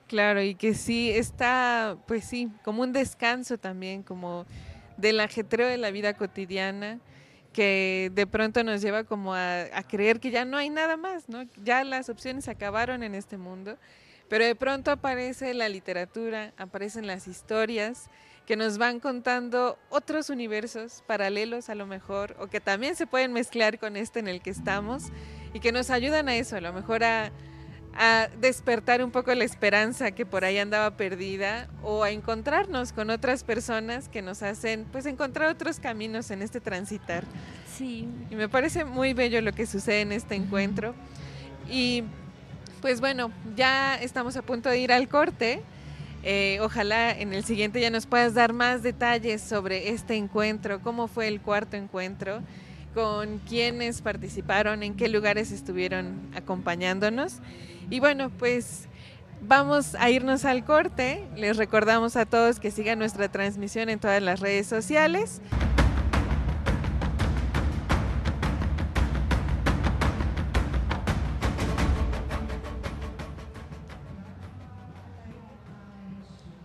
[0.08, 4.44] Claro, y que sí está, pues sí, como un descanso también, como
[4.96, 6.98] del ajetreo de la vida cotidiana,
[7.52, 11.28] que de pronto nos lleva como a, a, creer que ya no hay nada más,
[11.28, 11.44] ¿no?
[11.62, 13.78] Ya las opciones acabaron en este mundo,
[14.28, 18.08] pero de pronto aparece la literatura, aparecen las historias
[18.46, 23.32] que nos van contando otros universos paralelos a lo mejor, o que también se pueden
[23.32, 25.04] mezclar con este en el que estamos,
[25.52, 27.32] y que nos ayudan a eso, a lo mejor a
[27.98, 33.10] a despertar un poco la esperanza que por ahí andaba perdida o a encontrarnos con
[33.10, 37.24] otras personas que nos hacen pues encontrar otros caminos en este transitar.
[37.76, 38.08] Sí.
[38.30, 40.94] Y me parece muy bello lo que sucede en este encuentro.
[41.70, 42.04] Y
[42.80, 45.62] pues bueno, ya estamos a punto de ir al corte.
[46.22, 51.06] Eh, ojalá en el siguiente ya nos puedas dar más detalles sobre este encuentro, cómo
[51.06, 52.40] fue el cuarto encuentro,
[52.94, 57.38] con quiénes participaron, en qué lugares estuvieron acompañándonos.
[57.90, 58.88] Y bueno, pues
[59.40, 61.24] vamos a irnos al corte.
[61.36, 65.40] Les recordamos a todos que sigan nuestra transmisión en todas las redes sociales.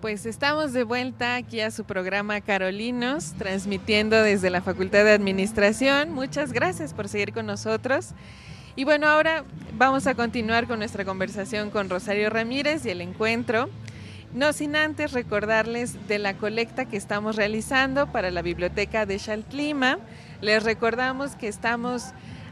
[0.02, 6.12] Pues estamos de vuelta aquí a su programa Carolinos, transmitiendo desde la Facultad de Administración.
[6.12, 8.10] Muchas gracias por seguir con nosotros.
[8.76, 9.44] Y bueno, ahora
[9.78, 13.70] vamos a continuar con nuestra conversación con Rosario Ramírez y el encuentro.
[14.34, 20.00] No sin antes recordarles de la colecta que estamos realizando para la biblioteca de Chalclima.
[20.42, 22.06] Les recordamos que estamos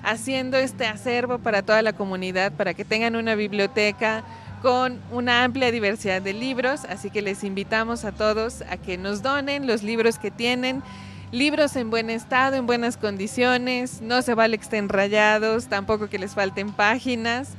[0.04, 4.24] haciendo este acervo para toda la comunidad, para que tengan una biblioteca
[4.62, 9.22] con una amplia diversidad de libros, así que les invitamos a todos a que nos
[9.22, 10.84] donen los libros que tienen
[11.32, 16.18] libros en buen estado, en buenas condiciones, no se vale que estén rayados, tampoco que
[16.18, 17.54] les falten páginas,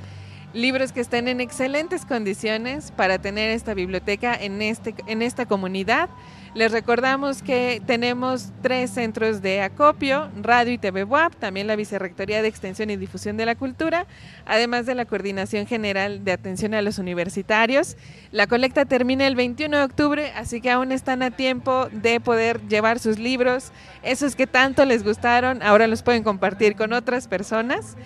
[0.53, 6.11] libros que estén en excelentes condiciones para tener esta biblioteca en, este, en esta comunidad.
[6.53, 12.43] Les recordamos que tenemos tres centros de acopio, Radio y TV WAP, también la Vicerrectoría
[12.43, 14.09] de Extensión y Difusión de la Cultura,
[14.47, 17.97] además de la Coordinación General de Atención a los Universitarios.
[18.33, 22.61] La colecta termina el 21 de octubre, así que aún están a tiempo de poder
[22.67, 23.71] llevar sus libros,
[24.03, 27.97] esos que tanto les gustaron, ahora los pueden compartir con otras personas.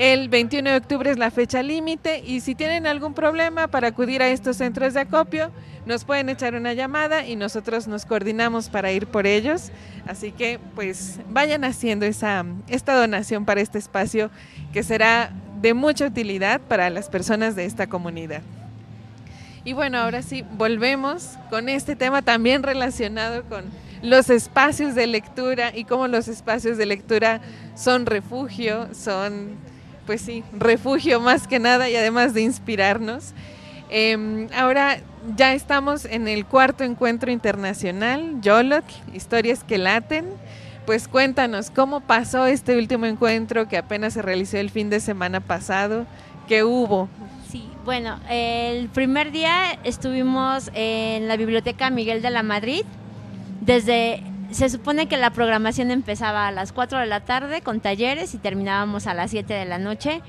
[0.00, 4.22] El 21 de octubre es la fecha límite y si tienen algún problema para acudir
[4.22, 5.50] a estos centros de acopio,
[5.84, 9.70] nos pueden echar una llamada y nosotros nos coordinamos para ir por ellos.
[10.06, 14.30] Así que pues vayan haciendo esa, esta donación para este espacio
[14.72, 18.40] que será de mucha utilidad para las personas de esta comunidad.
[19.64, 23.66] Y bueno, ahora sí, volvemos con este tema también relacionado con
[24.00, 27.42] los espacios de lectura y cómo los espacios de lectura
[27.74, 29.58] son refugio, son
[30.06, 33.32] pues sí, refugio más que nada y además de inspirarnos.
[33.88, 34.98] Em, ahora
[35.36, 40.26] ya estamos en el cuarto encuentro internacional, YOLOT, Historias que Laten.
[40.86, 45.40] Pues cuéntanos, ¿cómo pasó este último encuentro que apenas se realizó el fin de semana
[45.40, 46.06] pasado?
[46.48, 47.08] ¿Qué hubo?
[47.48, 52.84] Sí, bueno, el primer día estuvimos en la Biblioteca Miguel de la Madrid.
[53.60, 58.34] Desde se supone que la programación empezaba a las 4 de la tarde con talleres
[58.34, 60.22] y terminábamos a las 7 de la noche,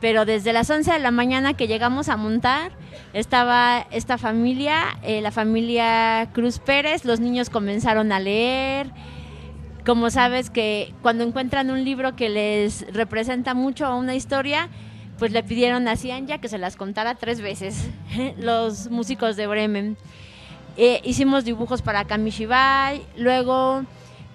[0.00, 2.72] pero desde las 11 de la mañana que llegamos a montar
[3.12, 8.90] estaba esta familia, eh, la familia Cruz Pérez, los niños comenzaron a leer,
[9.84, 14.68] como sabes que cuando encuentran un libro que les representa mucho a una historia,
[15.18, 17.88] pues le pidieron a Cianya que se las contara tres veces,
[18.38, 19.96] los músicos de Bremen.
[20.76, 23.84] Eh, hicimos dibujos para Kamishibai, luego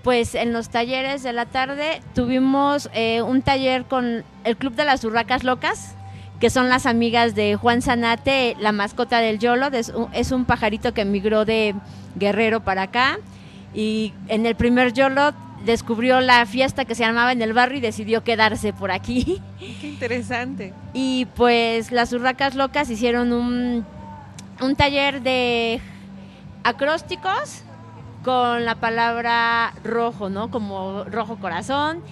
[0.03, 4.85] pues en los talleres de la tarde tuvimos eh, un taller con el Club de
[4.85, 5.95] las Urracas Locas,
[6.39, 11.01] que son las amigas de Juan Zanate, la mascota del Yolo, es un, pajarito que
[11.01, 11.75] emigró de
[12.15, 13.19] Guerrero para acá
[13.75, 17.81] y en el primer Yolo descubrió la fiesta que se llamaba en el barrio y
[17.81, 19.39] decidió quedarse por aquí.
[19.59, 20.73] Qué interesante.
[20.95, 23.85] Y pues las Urracas Locas hicieron un,
[24.59, 25.79] un taller de
[26.63, 27.63] acrósticos
[28.23, 30.51] con la palabra rojo, ¿no?
[30.51, 32.03] Como rojo corazón.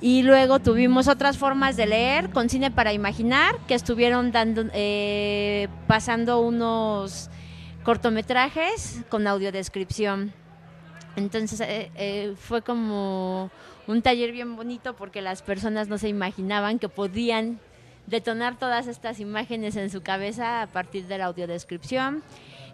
[0.00, 5.68] Y luego tuvimos otras formas de leer con cine para imaginar, que estuvieron dando, eh,
[5.86, 7.28] pasando unos
[7.84, 10.32] cortometrajes con audiodescripción.
[11.16, 13.50] Entonces eh, eh, fue como
[13.86, 17.58] un taller bien bonito porque las personas no se imaginaban que podían
[18.06, 22.22] detonar todas estas imágenes en su cabeza a partir de la audiodescripción.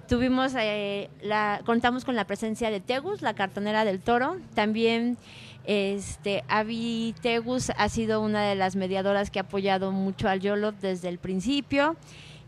[0.09, 4.37] Tuvimos, eh, la, contamos con la presencia de Tegus, la cartonera del toro.
[4.55, 5.17] También
[5.65, 10.73] este, Avi Tegus ha sido una de las mediadoras que ha apoyado mucho al YOLO
[10.73, 11.97] desde el principio.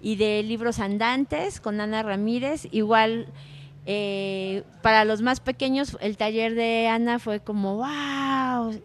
[0.00, 2.68] Y de libros andantes con Ana Ramírez.
[2.70, 3.26] Igual
[3.90, 8.78] eh, para los más pequeños, el taller de Ana fue como, wow,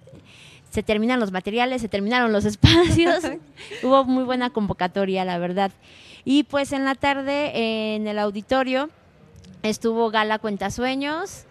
[0.70, 3.24] se terminan los materiales, se terminaron los espacios.
[3.84, 5.72] Hubo muy buena convocatoria, la verdad.
[6.26, 8.90] Y pues en la tarde en el auditorio
[9.62, 11.46] estuvo Gala Cuentasueños,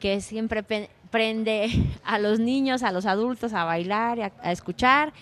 [0.00, 0.62] que siempre
[1.10, 1.70] prende
[2.04, 5.12] a los niños, a los adultos a bailar, a, a escuchar.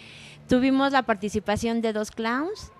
[0.48, 2.72] Tuvimos la participación de dos clowns.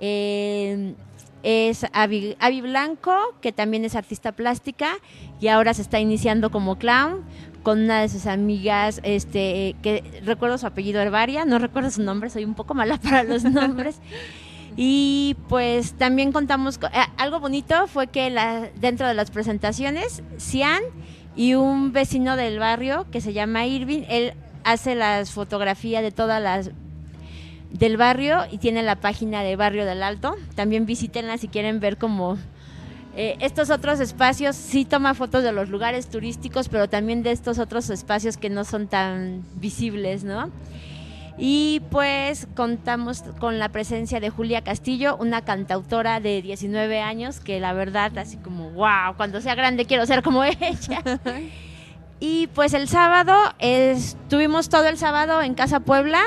[0.00, 0.94] Eh,
[1.42, 4.96] es Avi, Blanco, que también es artista plástica
[5.40, 7.24] y ahora se está iniciando como clown
[7.62, 12.30] con una de sus amigas, este, que recuerdo su apellido Herbaria, no recuerdo su nombre,
[12.30, 14.00] soy un poco mala para los nombres.
[14.82, 20.22] Y pues también contamos, con, eh, algo bonito fue que la, dentro de las presentaciones,
[20.38, 20.82] Cian
[21.36, 24.32] y un vecino del barrio que se llama Irving, él
[24.64, 26.70] hace las fotografías de todas las
[27.70, 30.36] del barrio y tiene la página de Barrio del Alto.
[30.54, 32.38] También visítenla si quieren ver como
[33.16, 34.56] eh, estos otros espacios.
[34.56, 38.64] Sí toma fotos de los lugares turísticos, pero también de estos otros espacios que no
[38.64, 40.50] son tan visibles, ¿no?
[41.42, 47.60] Y pues contamos con la presencia de Julia Castillo, una cantautora de 19 años que
[47.60, 51.02] la verdad así como, wow, cuando sea grande quiero ser como ella.
[52.20, 56.20] y pues el sábado estuvimos todo el sábado en Casa Puebla.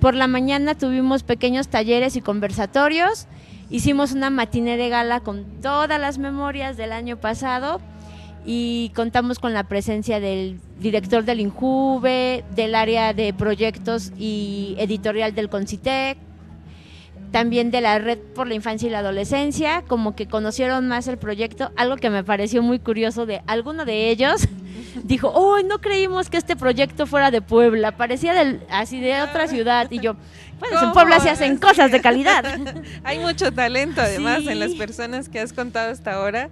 [0.00, 3.28] Por la mañana tuvimos pequeños talleres y conversatorios.
[3.70, 7.80] Hicimos una matiné de gala con todas las memorias del año pasado
[8.44, 15.34] y contamos con la presencia del director del INJUVE, del área de proyectos y editorial
[15.34, 16.18] del CONCITEC,
[17.30, 21.18] también de la Red por la Infancia y la Adolescencia, como que conocieron más el
[21.18, 24.48] proyecto, algo que me pareció muy curioso de alguno de ellos.
[25.04, 29.46] Dijo, oh, no creímos que este proyecto fuera de Puebla, parecía del, así de otra
[29.46, 29.90] ciudad.
[29.90, 30.16] Y yo,
[30.58, 32.44] bueno, en Puebla se hacen cosas de calidad.
[33.04, 36.50] Hay mucho talento además en las personas que has contado hasta ahora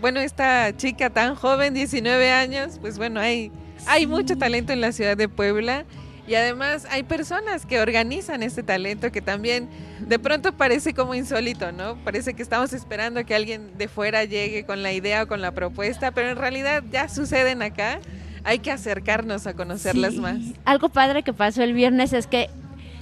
[0.00, 3.50] bueno, esta chica tan joven, 19 años, pues bueno, hay,
[3.86, 5.84] hay mucho talento en la ciudad de Puebla.
[6.26, 9.68] Y además hay personas que organizan este talento que también
[10.00, 11.96] de pronto parece como insólito, ¿no?
[12.04, 15.50] Parece que estamos esperando que alguien de fuera llegue con la idea o con la
[15.50, 17.98] propuesta, pero en realidad ya suceden acá.
[18.44, 20.38] Hay que acercarnos a conocerlas más.
[20.64, 22.50] Algo padre que pasó el viernes es que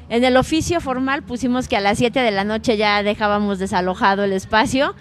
[0.09, 4.24] en el oficio formal pusimos que a las 7 de la noche ya dejábamos desalojado
[4.24, 4.94] el espacio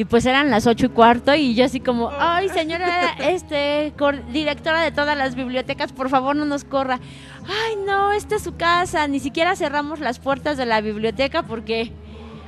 [0.00, 3.92] y pues eran las ocho y cuarto y yo así como, ay señora, este,
[4.32, 6.98] directora de todas las bibliotecas, por favor no nos corra.
[7.42, 11.92] Ay no, esta es su casa, ni siquiera cerramos las puertas de la biblioteca porque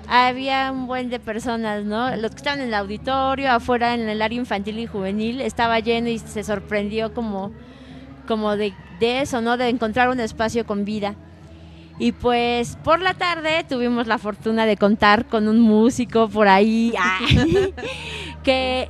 [0.08, 2.16] había un buen de personas, ¿no?
[2.16, 6.08] Los que estaban en el auditorio, afuera en el área infantil y juvenil, estaba lleno
[6.08, 7.52] y se sorprendió como,
[8.26, 9.58] como de, de eso, ¿no?
[9.58, 11.16] De encontrar un espacio con vida.
[11.98, 16.94] Y pues por la tarde tuvimos la fortuna de contar con un músico por ahí
[16.98, 17.18] ah,
[18.42, 18.88] que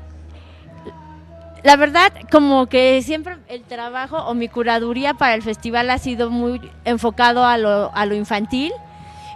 [1.62, 6.30] la verdad como que siempre el trabajo o mi curaduría para el festival ha sido
[6.30, 8.72] muy enfocado a lo, a lo infantil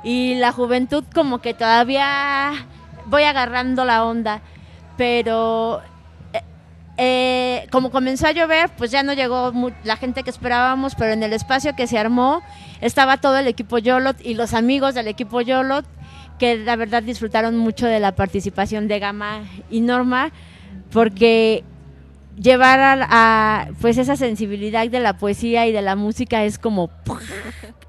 [0.03, 2.53] y la juventud como que todavía
[3.07, 4.41] voy agarrando la onda,
[4.97, 5.83] pero
[6.99, 9.53] eh, como comenzó a llover, pues ya no llegó
[9.84, 12.42] la gente que esperábamos, pero en el espacio que se armó
[12.80, 15.84] estaba todo el equipo Yolot y los amigos del equipo Yolot,
[16.38, 20.32] que la verdad disfrutaron mucho de la participación de Gama y Norma,
[20.90, 21.64] porque
[22.40, 26.90] llevar a, pues esa sensibilidad de la poesía y de la música es como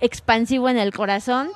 [0.02, 1.50] expansivo en el corazón.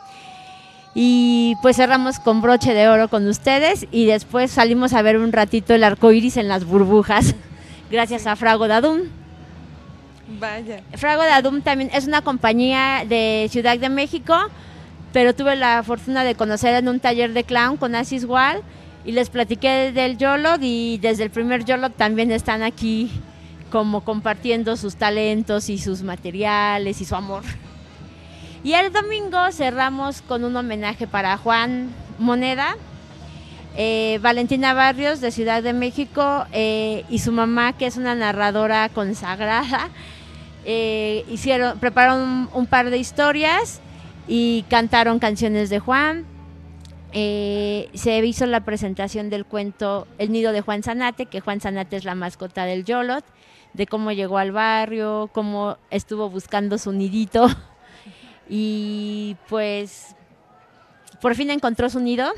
[0.93, 5.31] Y pues cerramos con broche de oro con ustedes y después salimos a ver un
[5.31, 7.33] ratito el arco iris en las burbujas,
[7.91, 9.01] gracias a Frago Dadum.
[10.39, 10.81] Vaya.
[10.95, 14.35] Frago Dadum también es una compañía de Ciudad de México,
[15.13, 18.61] pero tuve la fortuna de conocer en un taller de clown con Asis Wall
[19.05, 23.09] y les platiqué del YOLO y desde el primer YOLO también están aquí
[23.71, 27.43] como compartiendo sus talentos y sus materiales y su amor.
[28.63, 31.89] Y el domingo cerramos con un homenaje para Juan
[32.19, 32.75] Moneda,
[33.75, 38.89] eh, Valentina Barrios de Ciudad de México eh, y su mamá que es una narradora
[38.89, 39.89] consagrada.
[40.63, 43.81] Eh, hicieron, prepararon un, par de historias
[44.27, 46.25] y cantaron canciones de Juan.
[47.11, 52.05] se hizo la presentación del cuento El nido de Juan Zanate, que Juan Zanate es
[52.05, 53.25] la mascota del Yolot,
[53.73, 57.47] de cómo llegó al barrio, cómo estuvo buscando su nidito
[58.53, 60.13] y pues
[61.21, 62.29] por fin encontró su nido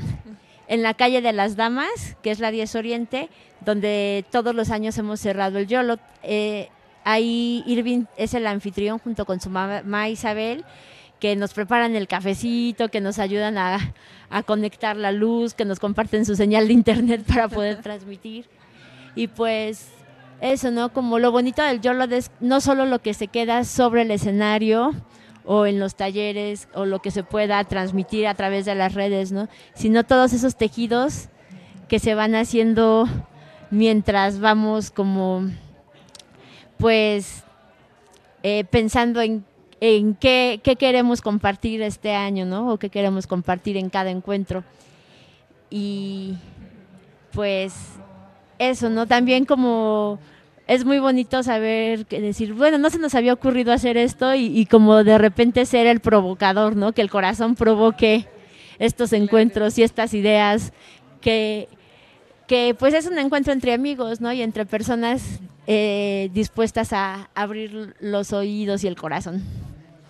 [0.68, 3.28] en la calle de las Damas, que es la 10 Oriente,
[3.62, 5.98] donde todos los años hemos cerrado el YOLO.
[6.22, 6.68] Eh,
[7.02, 10.64] ahí Irving es el anfitrión junto con su mamá Isabel,
[11.18, 13.92] que nos preparan el cafecito, que nos ayudan a,
[14.30, 18.46] a conectar la luz, que nos comparten su señal de internet para poder transmitir.
[19.16, 19.88] Y pues
[20.40, 20.92] eso, ¿no?
[20.92, 24.92] Como lo bonito del YOLO es no solo lo que se queda sobre el escenario,
[25.44, 29.32] o en los talleres o lo que se pueda transmitir a través de las redes,
[29.32, 29.48] ¿no?
[29.74, 31.28] Sino todos esos tejidos
[31.88, 33.06] que se van haciendo
[33.70, 35.48] mientras vamos como
[36.78, 37.44] pues
[38.42, 39.44] eh, pensando en,
[40.20, 42.72] qué, qué, queremos compartir este año, ¿no?
[42.72, 44.64] O qué queremos compartir en cada encuentro.
[45.70, 46.34] Y
[47.32, 47.74] pues
[48.58, 49.06] eso, ¿no?
[49.06, 50.18] También como
[50.66, 54.66] es muy bonito saber que decir, bueno, no se nos había ocurrido hacer esto y,
[54.66, 56.92] como de repente ser el provocador, ¿no?
[56.92, 58.26] Que el corazón provoque
[58.78, 60.72] estos encuentros y estas ideas
[61.20, 61.68] que,
[62.46, 64.32] que pues es un encuentro entre amigos, ¿no?
[64.32, 69.42] Y entre personas eh, dispuestas a abrir los oídos y el corazón.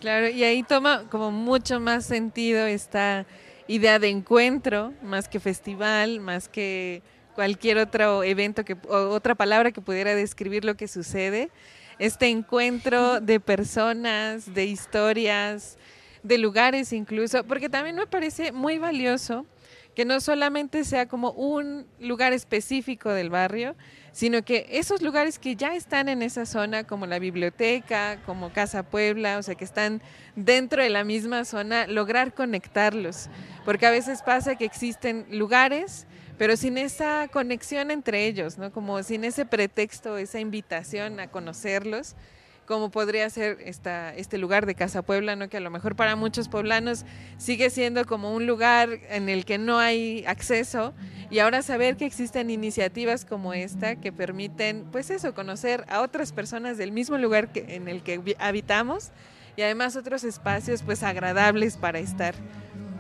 [0.01, 3.27] Claro, y ahí toma como mucho más sentido esta
[3.67, 7.03] idea de encuentro, más que festival, más que
[7.35, 11.51] cualquier otro evento que otra palabra que pudiera describir lo que sucede.
[11.99, 15.79] Este encuentro de personas, de historias,
[16.23, 19.47] de lugares incluso, porque también me parece muy valioso
[19.95, 23.77] que no solamente sea como un lugar específico del barrio,
[24.11, 28.83] sino que esos lugares que ya están en esa zona, como la biblioteca, como Casa
[28.83, 30.03] Puebla, o sea, que están
[30.35, 33.29] dentro de la misma zona, lograr conectarlos.
[33.65, 36.07] Porque a veces pasa que existen lugares
[36.39, 38.73] pero sin esa conexión entre ellos, ¿no?
[38.73, 42.17] Como sin ese pretexto, esa invitación a conocerlos,
[42.67, 45.49] como podría ser este lugar de Casa Puebla, ¿no?
[45.49, 47.05] Que a lo mejor para muchos poblanos
[47.37, 50.95] sigue siendo como un lugar en el que no hay acceso
[51.31, 56.33] y ahora saber que existen iniciativas como esta que permiten, pues eso, conocer a otras
[56.33, 59.11] personas del mismo lugar que, en el que habitamos
[59.57, 62.35] y además otros espacios pues agradables para estar.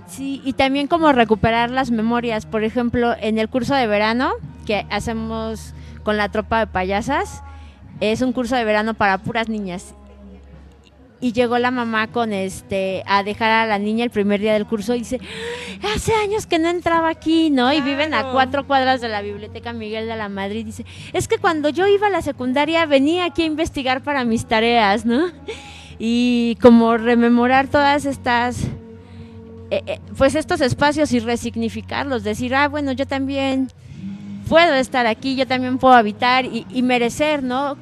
[0.07, 2.47] Sí, y también como recuperar las memorias.
[2.47, 4.33] Por ejemplo, en el curso de verano
[4.67, 7.43] que hacemos con la tropa de payasas,
[8.01, 9.95] es un curso de verano para puras niñas.
[11.21, 14.67] Y llegó la mamá con este a dejar a la niña el primer día del
[14.67, 15.21] curso y dice,
[15.95, 17.73] hace años que no entraba aquí, ¿no?
[17.73, 20.67] Y viven a cuatro cuadras de la Biblioteca Miguel de la Madrid.
[20.67, 20.85] Dice,
[21.15, 25.07] es que cuando yo iba a la secundaria venía aquí a investigar para mis tareas,
[25.07, 25.29] ¿no?
[25.99, 28.67] Y como rememorar todas estas
[29.71, 33.69] eh, eh, pues estos espacios y resignificarlos, decir, ah, bueno, yo también
[34.49, 37.77] puedo estar aquí, yo también puedo habitar y, merecer, ¿no?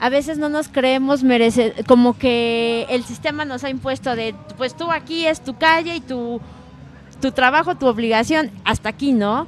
[0.00, 4.76] A veces no nos creemos merecer, como que el sistema nos ha impuesto de, pues
[4.76, 6.40] tú aquí es tu calle y tu,
[7.20, 9.46] tu trabajo, tu obligación, hasta aquí, ¿no?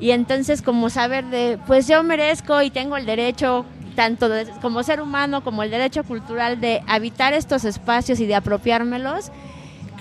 [0.00, 3.64] Y entonces como saber de, pues yo merezco y tengo el derecho,
[3.94, 4.28] tanto
[4.60, 9.30] como ser humano como el derecho cultural de habitar estos espacios y de apropiármelos,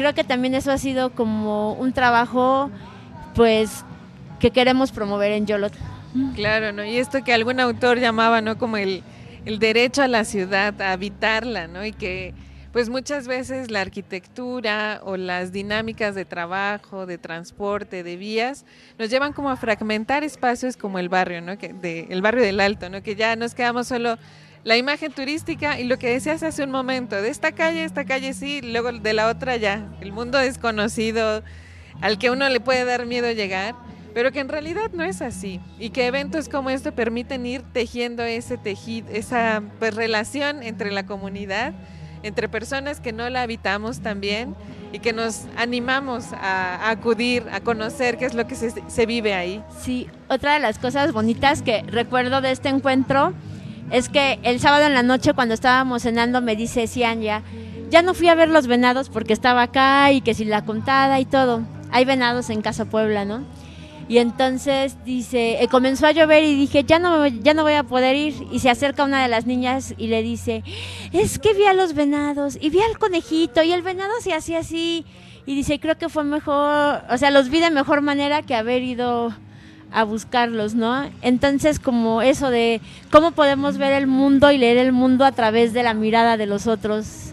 [0.02, 2.72] creo que también eso ha sido como un trabajo,
[3.36, 3.86] pues,
[4.40, 5.74] que queremos promover en Yolot.
[6.34, 6.84] Claro, ¿no?
[6.84, 8.58] Y esto que algún autor llamaba, ¿no?
[8.58, 9.04] Como el,
[9.46, 11.86] el derecho a la ciudad, a habitarla, ¿no?
[11.86, 12.34] Y que,
[12.74, 18.66] pues, muchas veces la arquitectura o las dinámicas de trabajo, de transporte, de vías,
[18.98, 21.60] nos llevan como a fragmentar espacios como el barrio, ¿no?
[21.60, 23.04] Que de, el barrio del Alto, ¿no?
[23.04, 24.18] Que ya nos quedamos solo
[24.64, 28.34] la imagen turística y lo que decías hace un momento, de esta calle, esta calle
[28.34, 31.44] sí, luego de la otra ya, el mundo desconocido
[32.02, 33.76] al que uno le puede dar miedo llegar,
[34.14, 38.24] pero que en realidad no es así y que eventos como este permiten ir tejiendo
[38.24, 41.74] ese tejido, esa pues, relación entre la comunidad,
[42.24, 44.56] entre personas que no la habitamos también
[44.92, 49.34] y que nos animamos a, acudir, a conocer qué es lo que se, se, vive
[49.34, 49.64] ahí.
[49.80, 53.34] Sí, otra de las cosas bonitas que recuerdo de este encuentro
[53.92, 57.44] es que el sábado en la noche cuando estábamos cenando me dice Cianya,
[57.90, 61.20] ya no fui a ver los venados porque estaba acá y que si la contada
[61.20, 61.62] y todo.
[61.92, 63.44] Hay venados en Casa Puebla, ¿no?
[64.08, 67.84] Y entonces dice, eh, comenzó a llover y dije, ya no, ya no voy a
[67.84, 68.36] poder ir.
[68.52, 70.64] Y se acerca una de las niñas y le dice,
[71.12, 74.60] es que vi a los venados y vi al conejito y el venado se hacía
[74.60, 75.06] así.
[75.46, 78.84] Y dice, creo que fue mejor, o sea, los vi de mejor manera que haber
[78.84, 79.34] ido
[79.94, 81.10] a buscarlos, ¿no?
[81.22, 82.82] Entonces, como eso de
[83.12, 86.46] cómo podemos ver el mundo y leer el mundo a través de la mirada de
[86.46, 87.32] los otros,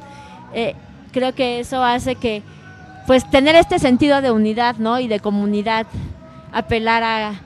[0.55, 0.75] eh,
[1.13, 2.43] creo que eso hace que,
[3.07, 4.99] pues, tener este sentido de unidad, ¿no?
[4.99, 5.87] Y de comunidad
[6.53, 7.41] apelar a,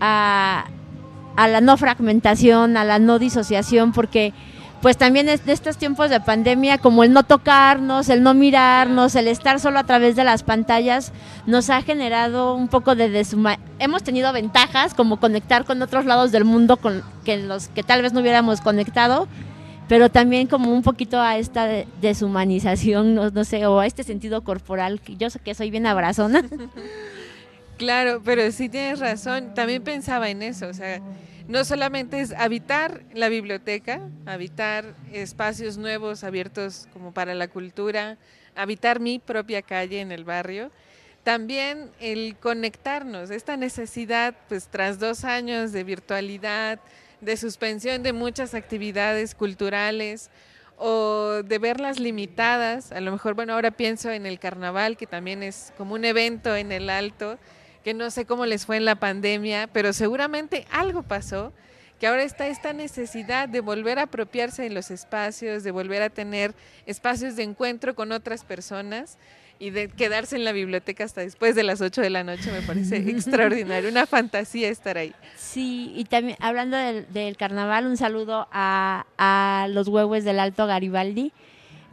[0.00, 4.32] a, la no fragmentación, a la no disociación, porque
[4.82, 9.28] pues también en estos tiempos de pandemia, como el no tocarnos, el no mirarnos, el
[9.28, 11.12] estar solo a través de las pantallas,
[11.46, 16.32] nos ha generado un poco de desuma Hemos tenido ventajas como conectar con otros lados
[16.32, 19.28] del mundo con que los que tal vez no hubiéramos conectado,
[19.88, 21.68] pero también como un poquito a esta
[22.00, 26.42] deshumanización, no, no sé, o a este sentido corporal, yo sé que soy bien abrazona.
[27.76, 29.54] Claro, pero sí tienes razón.
[29.54, 31.00] También pensaba en eso, o sea,
[31.48, 38.18] no solamente es habitar la biblioteca, habitar espacios nuevos abiertos como para la cultura,
[38.54, 40.70] habitar mi propia calle en el barrio,
[41.22, 46.80] también el conectarnos, esta necesidad, pues tras dos años de virtualidad,
[47.20, 50.30] de suspensión de muchas actividades culturales
[50.78, 55.42] o de verlas limitadas, a lo mejor, bueno, ahora pienso en el carnaval, que también
[55.42, 57.38] es como un evento en el alto,
[57.86, 61.52] que no sé cómo les fue en la pandemia, pero seguramente algo pasó,
[62.00, 66.10] que ahora está esta necesidad de volver a apropiarse de los espacios, de volver a
[66.10, 66.52] tener
[66.86, 69.18] espacios de encuentro con otras personas
[69.60, 72.60] y de quedarse en la biblioteca hasta después de las 8 de la noche me
[72.62, 75.14] parece extraordinario, una fantasía estar ahí.
[75.36, 81.32] Sí, y también hablando del, carnaval, un saludo a, a los huevos del Alto Garibaldi,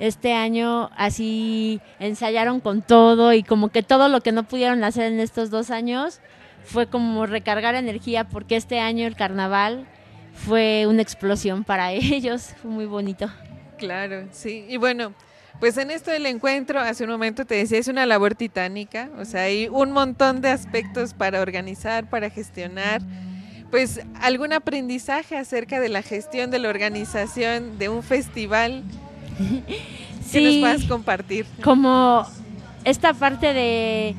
[0.04, 5.14] este año así ensayaron con todo y como que todo lo que no pudieron hacer
[5.14, 6.20] en estos dos años
[6.66, 9.88] fue como recargar energía porque este año el carnaval
[10.34, 13.32] fue una explosión para ellos, fue muy bonito.
[13.78, 15.14] Claro, sí, y bueno,
[15.62, 19.24] pues en esto del encuentro, hace un momento te decía, es una labor titánica, o
[19.24, 23.02] sea, hay un montón de aspectos para organizar, para gestionar.
[23.72, 28.84] Pues algún aprendizaje acerca de la gestión de la organización de un festival
[30.26, 31.46] sí, nos puedas compartir.
[31.64, 32.26] Como
[32.84, 34.16] esta parte de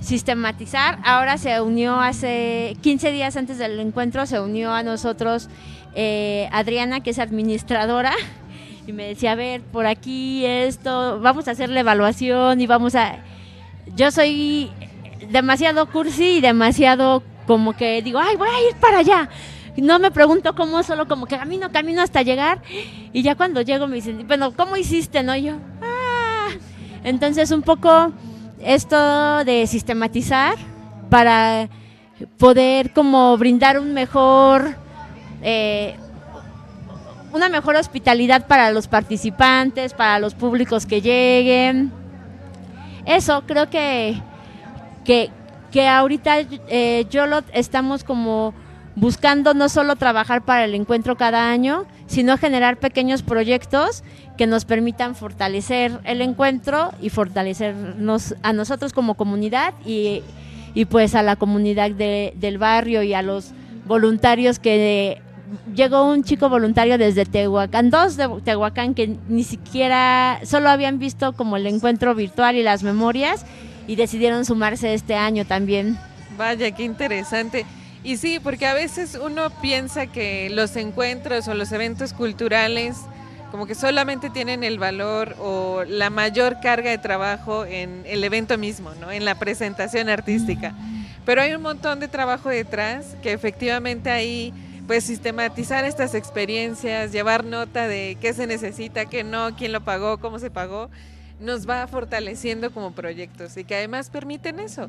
[0.00, 5.48] sistematizar, ahora se unió hace 15 días antes del encuentro, se unió a nosotros
[5.94, 8.12] eh, Adriana, que es administradora,
[8.86, 12.94] y me decía, a ver, por aquí esto, vamos a hacer la evaluación y vamos
[12.94, 13.18] a...
[13.94, 14.70] Yo soy
[15.30, 19.28] demasiado cursi y demasiado como que digo, ay, voy a ir para allá
[19.76, 22.60] no me pregunto cómo, solo como que camino, camino hasta llegar.
[23.12, 25.22] Y ya cuando llego me dicen, bueno, ¿cómo hiciste?
[25.22, 26.48] No, yo, ah.
[27.04, 28.12] Entonces un poco
[28.60, 30.56] esto de sistematizar
[31.08, 31.68] para
[32.38, 34.76] poder como brindar un mejor,
[35.42, 35.96] eh,
[37.32, 41.92] una mejor hospitalidad para los participantes, para los públicos que lleguen.
[43.04, 44.20] Eso, creo que,
[45.04, 45.30] que,
[45.72, 48.54] que ahorita eh, yo lo estamos como
[48.96, 54.04] buscando no solo trabajar para el encuentro cada año, sino generar pequeños proyectos
[54.36, 60.22] que nos permitan fortalecer el encuentro y fortalecernos a nosotros como comunidad y,
[60.90, 63.52] pues a la comunidad del barrio y a los
[63.86, 65.20] voluntarios que
[65.74, 71.32] llegó un chico voluntario desde Tehuacán, dos de Tehuacán que ni siquiera, solo habían visto
[71.34, 73.44] como el encuentro virtual y las memorias
[73.86, 75.98] y decidieron sumarse este año también.
[76.38, 77.66] Vaya, qué interesante.
[78.04, 82.96] Y sí, porque a veces uno piensa que los encuentros o los eventos culturales
[83.52, 88.56] como que solamente tienen el valor o la mayor carga de trabajo en el evento
[88.56, 89.12] mismo, ¿no?
[89.12, 90.74] En la presentación artística.
[91.26, 94.54] Pero hay un montón de trabajo detrás que efectivamente ahí
[94.86, 100.18] pues sistematizar estas experiencias, llevar nota de qué se necesita, qué no, quién lo pagó,
[100.18, 100.88] cómo se pagó,
[101.40, 104.88] nos va fortaleciendo como proyectos y que además permiten eso,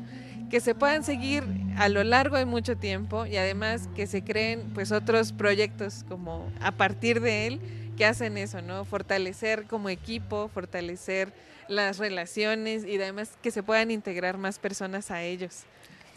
[0.50, 1.44] que se puedan seguir
[1.76, 6.48] a lo largo de mucho tiempo y además que se creen pues otros proyectos como
[6.60, 7.60] a partir de él
[7.96, 8.84] que hacen eso, ¿no?
[8.84, 11.32] Fortalecer como equipo, fortalecer
[11.68, 15.64] las relaciones y además que se puedan integrar más personas a ellos.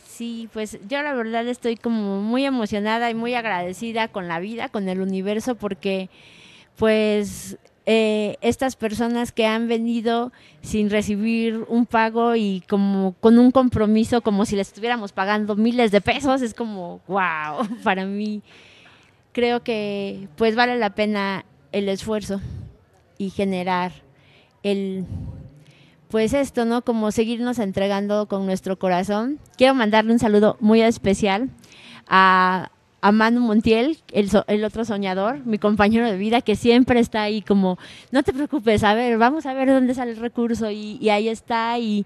[0.07, 4.69] Sí, pues yo la verdad estoy como muy emocionada y muy agradecida con la vida,
[4.69, 6.09] con el universo, porque
[6.75, 7.57] pues
[7.89, 14.21] eh, estas personas que han venido sin recibir un pago y como con un compromiso
[14.21, 18.41] como si les estuviéramos pagando miles de pesos, es como, wow, para mí
[19.31, 22.41] creo que pues vale la pena el esfuerzo
[23.17, 23.93] y generar
[24.63, 25.05] el
[26.09, 26.81] pues esto, ¿no?
[26.81, 29.39] Como seguirnos entregando con nuestro corazón.
[29.57, 31.51] Quiero mandarle un saludo muy especial
[32.05, 32.69] a,
[33.07, 37.79] a Manu Montiel, el, otro soñador, mi compañero de vida, que siempre está ahí como,
[38.11, 41.29] no te preocupes, a ver, vamos a ver dónde sale el recurso y, y ahí
[41.29, 42.05] está y,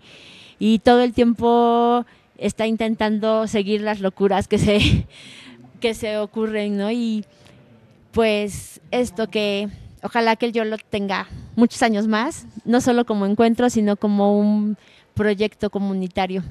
[0.60, 2.06] y, todo el tiempo
[2.38, 5.08] está intentando seguir las locuras que se,
[5.80, 6.92] que se ocurren, ¿no?
[6.92, 7.26] Y
[8.12, 9.70] pues esto que
[10.04, 14.78] ojalá que yo lo tenga muchos años más, no solo como encuentro, sino como un
[15.16, 16.44] proyecto comunitario.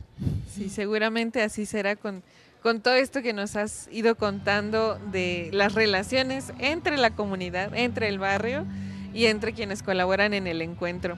[0.53, 2.24] Sí, seguramente así será con,
[2.62, 8.08] con todo esto que nos has ido contando de las relaciones entre la comunidad, entre
[8.08, 8.66] el barrio
[9.14, 11.16] y entre quienes colaboran en el encuentro.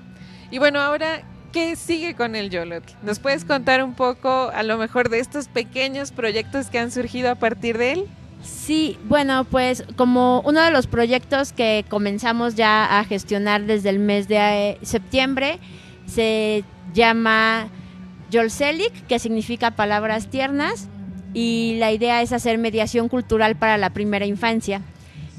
[0.51, 1.22] Y bueno, ahora,
[1.53, 2.84] ¿qué sigue con el Yolot?
[3.03, 7.30] ¿Nos puedes contar un poco a lo mejor de estos pequeños proyectos que han surgido
[7.30, 8.07] a partir de él?
[8.43, 13.99] Sí, bueno, pues como uno de los proyectos que comenzamos ya a gestionar desde el
[13.99, 15.61] mes de eh, septiembre
[16.07, 17.68] se llama
[18.30, 20.88] Yolcelik, que significa palabras tiernas,
[21.35, 24.83] y la idea es hacer mediación cultural para la primera infancia.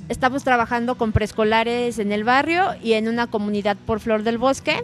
[0.09, 4.83] Estamos trabajando con preescolares en el barrio y en una comunidad por Flor del Bosque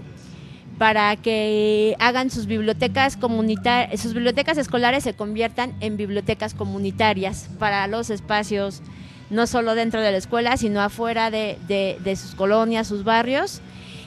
[0.80, 7.86] para que hagan sus bibliotecas comunitarias, sus bibliotecas escolares se conviertan en bibliotecas comunitarias para
[7.88, 8.82] los espacios,
[9.30, 13.62] no solo dentro de la escuela, sino afuera de, de, sus colonias, sus barrios.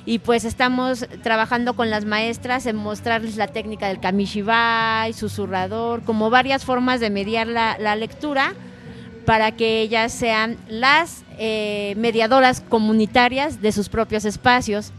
[0.05, 6.29] Y pues estamos trabajando con las maestras en mostrarles la técnica del kamishibai, susurrador, como
[6.29, 8.55] varias formas de mediar la, lectura
[9.25, 14.93] para que ellas sean las eh, mediadoras comunitarias de sus propios espacios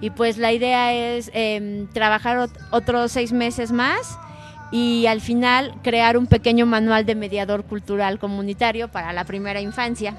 [0.00, 4.18] y pues la idea es em, trabajar otros seis meses más
[4.70, 10.14] y al final crear un pequeño manual de mediador cultural comunitario para la primera infancia.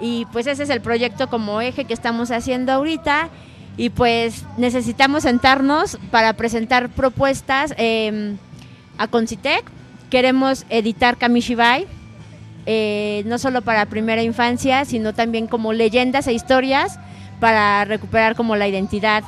[0.00, 3.30] Y pues ese es el proyecto como eje que estamos haciendo ahorita
[3.76, 8.36] y pues necesitamos sentarnos para presentar propuestas em,
[8.98, 9.64] a Concitec.
[10.10, 11.86] Queremos editar Kamishibai,
[12.64, 16.98] eh, no solo para primera infancia, sino también como leyendas e historias
[17.40, 19.24] para recuperar como la identidad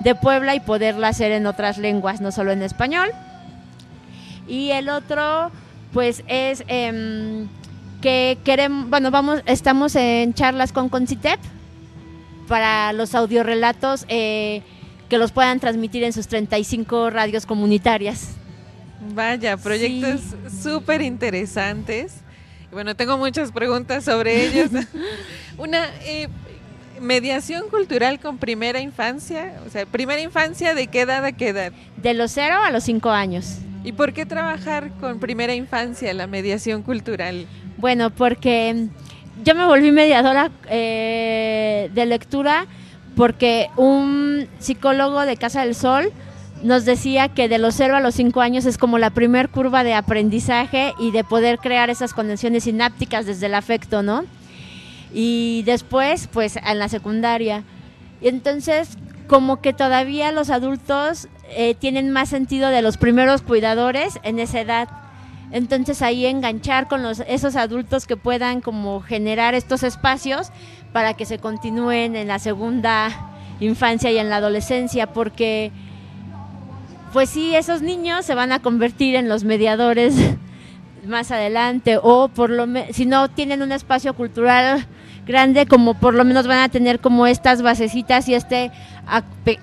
[0.00, 3.10] de Puebla y poderla hacer en otras lenguas, no solo en español.
[4.46, 5.50] Y el otro,
[5.92, 7.48] pues es em,
[8.00, 11.38] que queremos, bueno, vamos, estamos en charlas con Concitep
[12.46, 14.62] para los audiorelatos eh,
[15.08, 18.36] que los puedan transmitir en sus 35 radios comunitarias.
[19.14, 20.20] Vaya, proyectos
[20.62, 22.16] súper interesantes.
[22.70, 24.70] Bueno, tengo muchas preguntas sobre ellos.
[25.58, 26.28] Una, eh,
[27.00, 31.72] mediación cultural con primera infancia, o sea, primera infancia de qué edad a qué edad?
[31.96, 33.58] De los cero a los cinco años.
[33.84, 37.46] ¿Y por qué trabajar con primera infancia la mediación cultural?
[37.78, 38.88] Bueno, porque
[39.44, 42.66] yo me volví mediadora eh, de lectura
[43.16, 46.12] porque un psicólogo de Casa del Sol
[46.62, 49.82] nos decía que de los cero a los cinco años es como la primer curva
[49.84, 54.24] de aprendizaje y de poder crear esas conexiones sinápticas desde el afecto, ¿no?
[55.12, 57.64] y después pues en la secundaria.
[58.20, 64.18] Y entonces como que todavía los adultos eh, tienen más sentido de los primeros cuidadores
[64.22, 64.88] en esa edad.
[65.50, 70.50] Entonces ahí enganchar con los, esos adultos que puedan como generar estos espacios
[70.92, 73.10] para que se continúen en la segunda
[73.60, 75.72] infancia y en la adolescencia, porque
[77.12, 80.14] pues sí, esos niños se van a convertir en los mediadores
[81.06, 84.86] más adelante o por lo si no tienen un espacio cultural
[85.26, 88.70] grande, como por lo menos van a tener como estas basecitas y este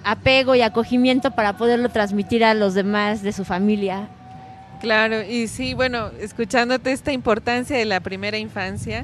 [0.03, 4.07] apego y acogimiento para poderlo transmitir a los demás de su familia.
[4.85, 9.03] Claro, y sí, bueno, escuchándote esta importancia de la primera infancia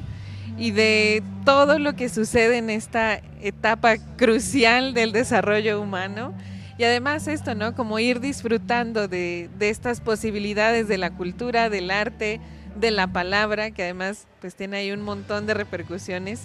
[0.56, 6.34] y de todo lo que sucede en esta etapa crucial del desarrollo humano.
[6.78, 7.74] Y además esto, ¿no?
[7.74, 12.40] Como ir disfrutando de, estas posibilidades de la cultura, del arte,
[12.76, 16.42] de la palabra, que además pues tiene ahí un montón de repercusiones.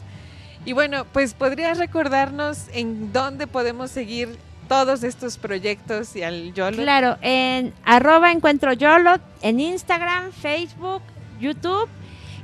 [0.66, 4.30] Y bueno, pues podrías recordarnos en dónde podemos seguir
[4.68, 6.78] todos estos proyectos y al YOLO.
[6.78, 11.02] Claro, en arroba encuentro YOLO, en Instagram, Facebook,
[11.40, 11.90] YouTube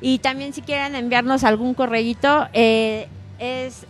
[0.02, 3.08] y también si quieren enviarnos algún correíto eh,
[3.40, 3.86] es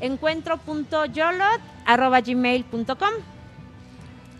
[0.00, 3.14] encuentro.yolot arroba gmail.com.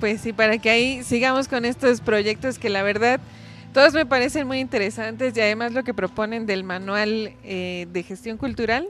[0.01, 3.21] Pues sí, para que ahí sigamos con estos proyectos que la verdad
[3.73, 8.37] todos me parecen muy interesantes y además lo que proponen del manual eh, de gestión
[8.37, 8.87] cultural.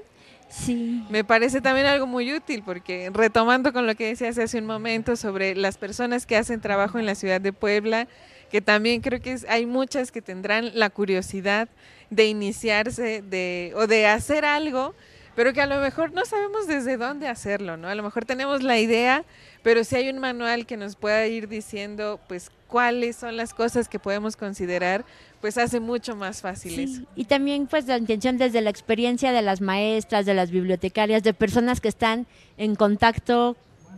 [0.53, 1.03] Sí.
[1.09, 5.17] Me parece también algo muy útil porque retomando con lo que decías hace un momento
[5.17, 8.07] sobre las personas que hacen trabajo en la ciudad de Puebla,
[8.51, 11.71] que también creo que hay muchas que tendrán la curiosidad
[12.11, 14.95] de iniciarse de, o de hacer algo,
[15.35, 17.89] pero que a lo mejor no sabemos desde dónde hacerlo, ¿no?
[17.89, 19.25] A lo mejor tenemos la idea,
[19.63, 23.89] pero si hay un manual que nos pueda ir diciendo, pues, cuáles son las cosas
[23.89, 25.07] que podemos considerar,
[25.43, 27.03] pues hace mucho más fácil eso.
[27.15, 31.35] Y también, pues, la intención desde la experiencia de las maestras, de las bibliotecarias, de
[31.35, 32.27] personas que están
[32.57, 33.57] en contacto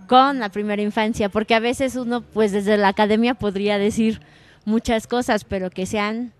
[0.09, 4.21] con la primera infancia, porque a veces uno, pues, desde la academia podría decir,
[4.65, 6.33] muchas cosas, pero que sean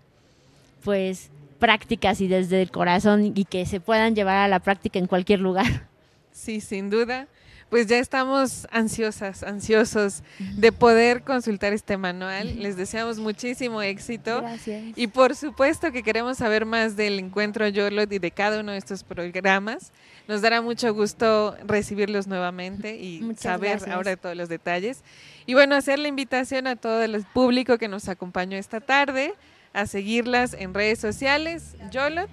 [0.83, 1.29] pues
[1.59, 5.39] prácticas y desde el corazón y que se puedan llevar a la práctica en cualquier
[5.39, 5.87] lugar.
[6.31, 7.27] Sí, sin duda.
[7.69, 12.61] Pues ya estamos ansiosas, ansiosos de poder consultar este manual.
[12.61, 14.41] Les deseamos muchísimo éxito.
[14.41, 14.83] Gracias.
[14.95, 18.77] Y por supuesto que queremos saber más del encuentro YOLOT y de cada uno de
[18.77, 19.91] estos programas.
[20.27, 23.95] Nos dará mucho gusto recibirlos nuevamente y Muchas saber gracias.
[23.95, 25.03] ahora todos los detalles.
[25.45, 29.33] Y bueno, hacer la invitación a todo el público que nos acompañó esta tarde
[29.73, 31.75] a seguirlas en redes sociales.
[31.91, 32.29] YOLOT.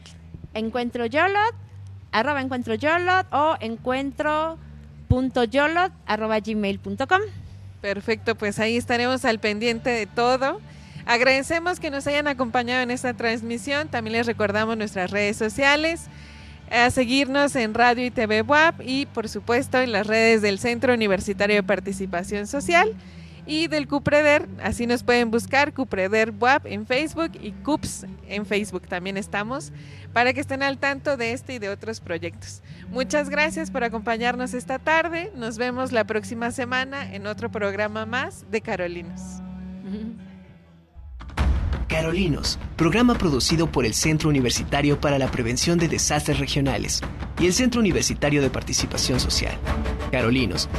[0.55, 1.55] Encuentro Yolot,
[2.13, 4.59] arroba encuentro Yolot o arroba
[7.81, 10.61] Perfecto, pues ahí estaremos al pendiente de todo.
[11.05, 13.89] Agradecemos que nos hayan acompañado en esta transmisión.
[13.89, 16.07] También les recordamos nuestras redes sociales,
[16.71, 20.95] a seguirnos en Radio y TV WAP y por supuesto en las redes del Centro
[20.95, 22.95] Universitario de Participación Social
[23.47, 24.49] y del CUPREDER.
[24.63, 29.73] Así nos pueden buscar CUPREDER WAP en Facebook y CUPS en Facebook también estamos
[30.13, 32.63] para que estén al tanto de este y de otros proyectos.
[32.91, 35.33] Muchas gracias por acompañarnos esta tarde.
[35.37, 39.21] Nos vemos la próxima semana en otro programa más de Carolinos.
[41.89, 47.03] Carolinos, programa producido por el Centro Universitario para la Prevención de Desastres Regionales
[47.39, 49.59] y el Centro Universitario de Participación Social.
[50.11, 50.71] Carolinos,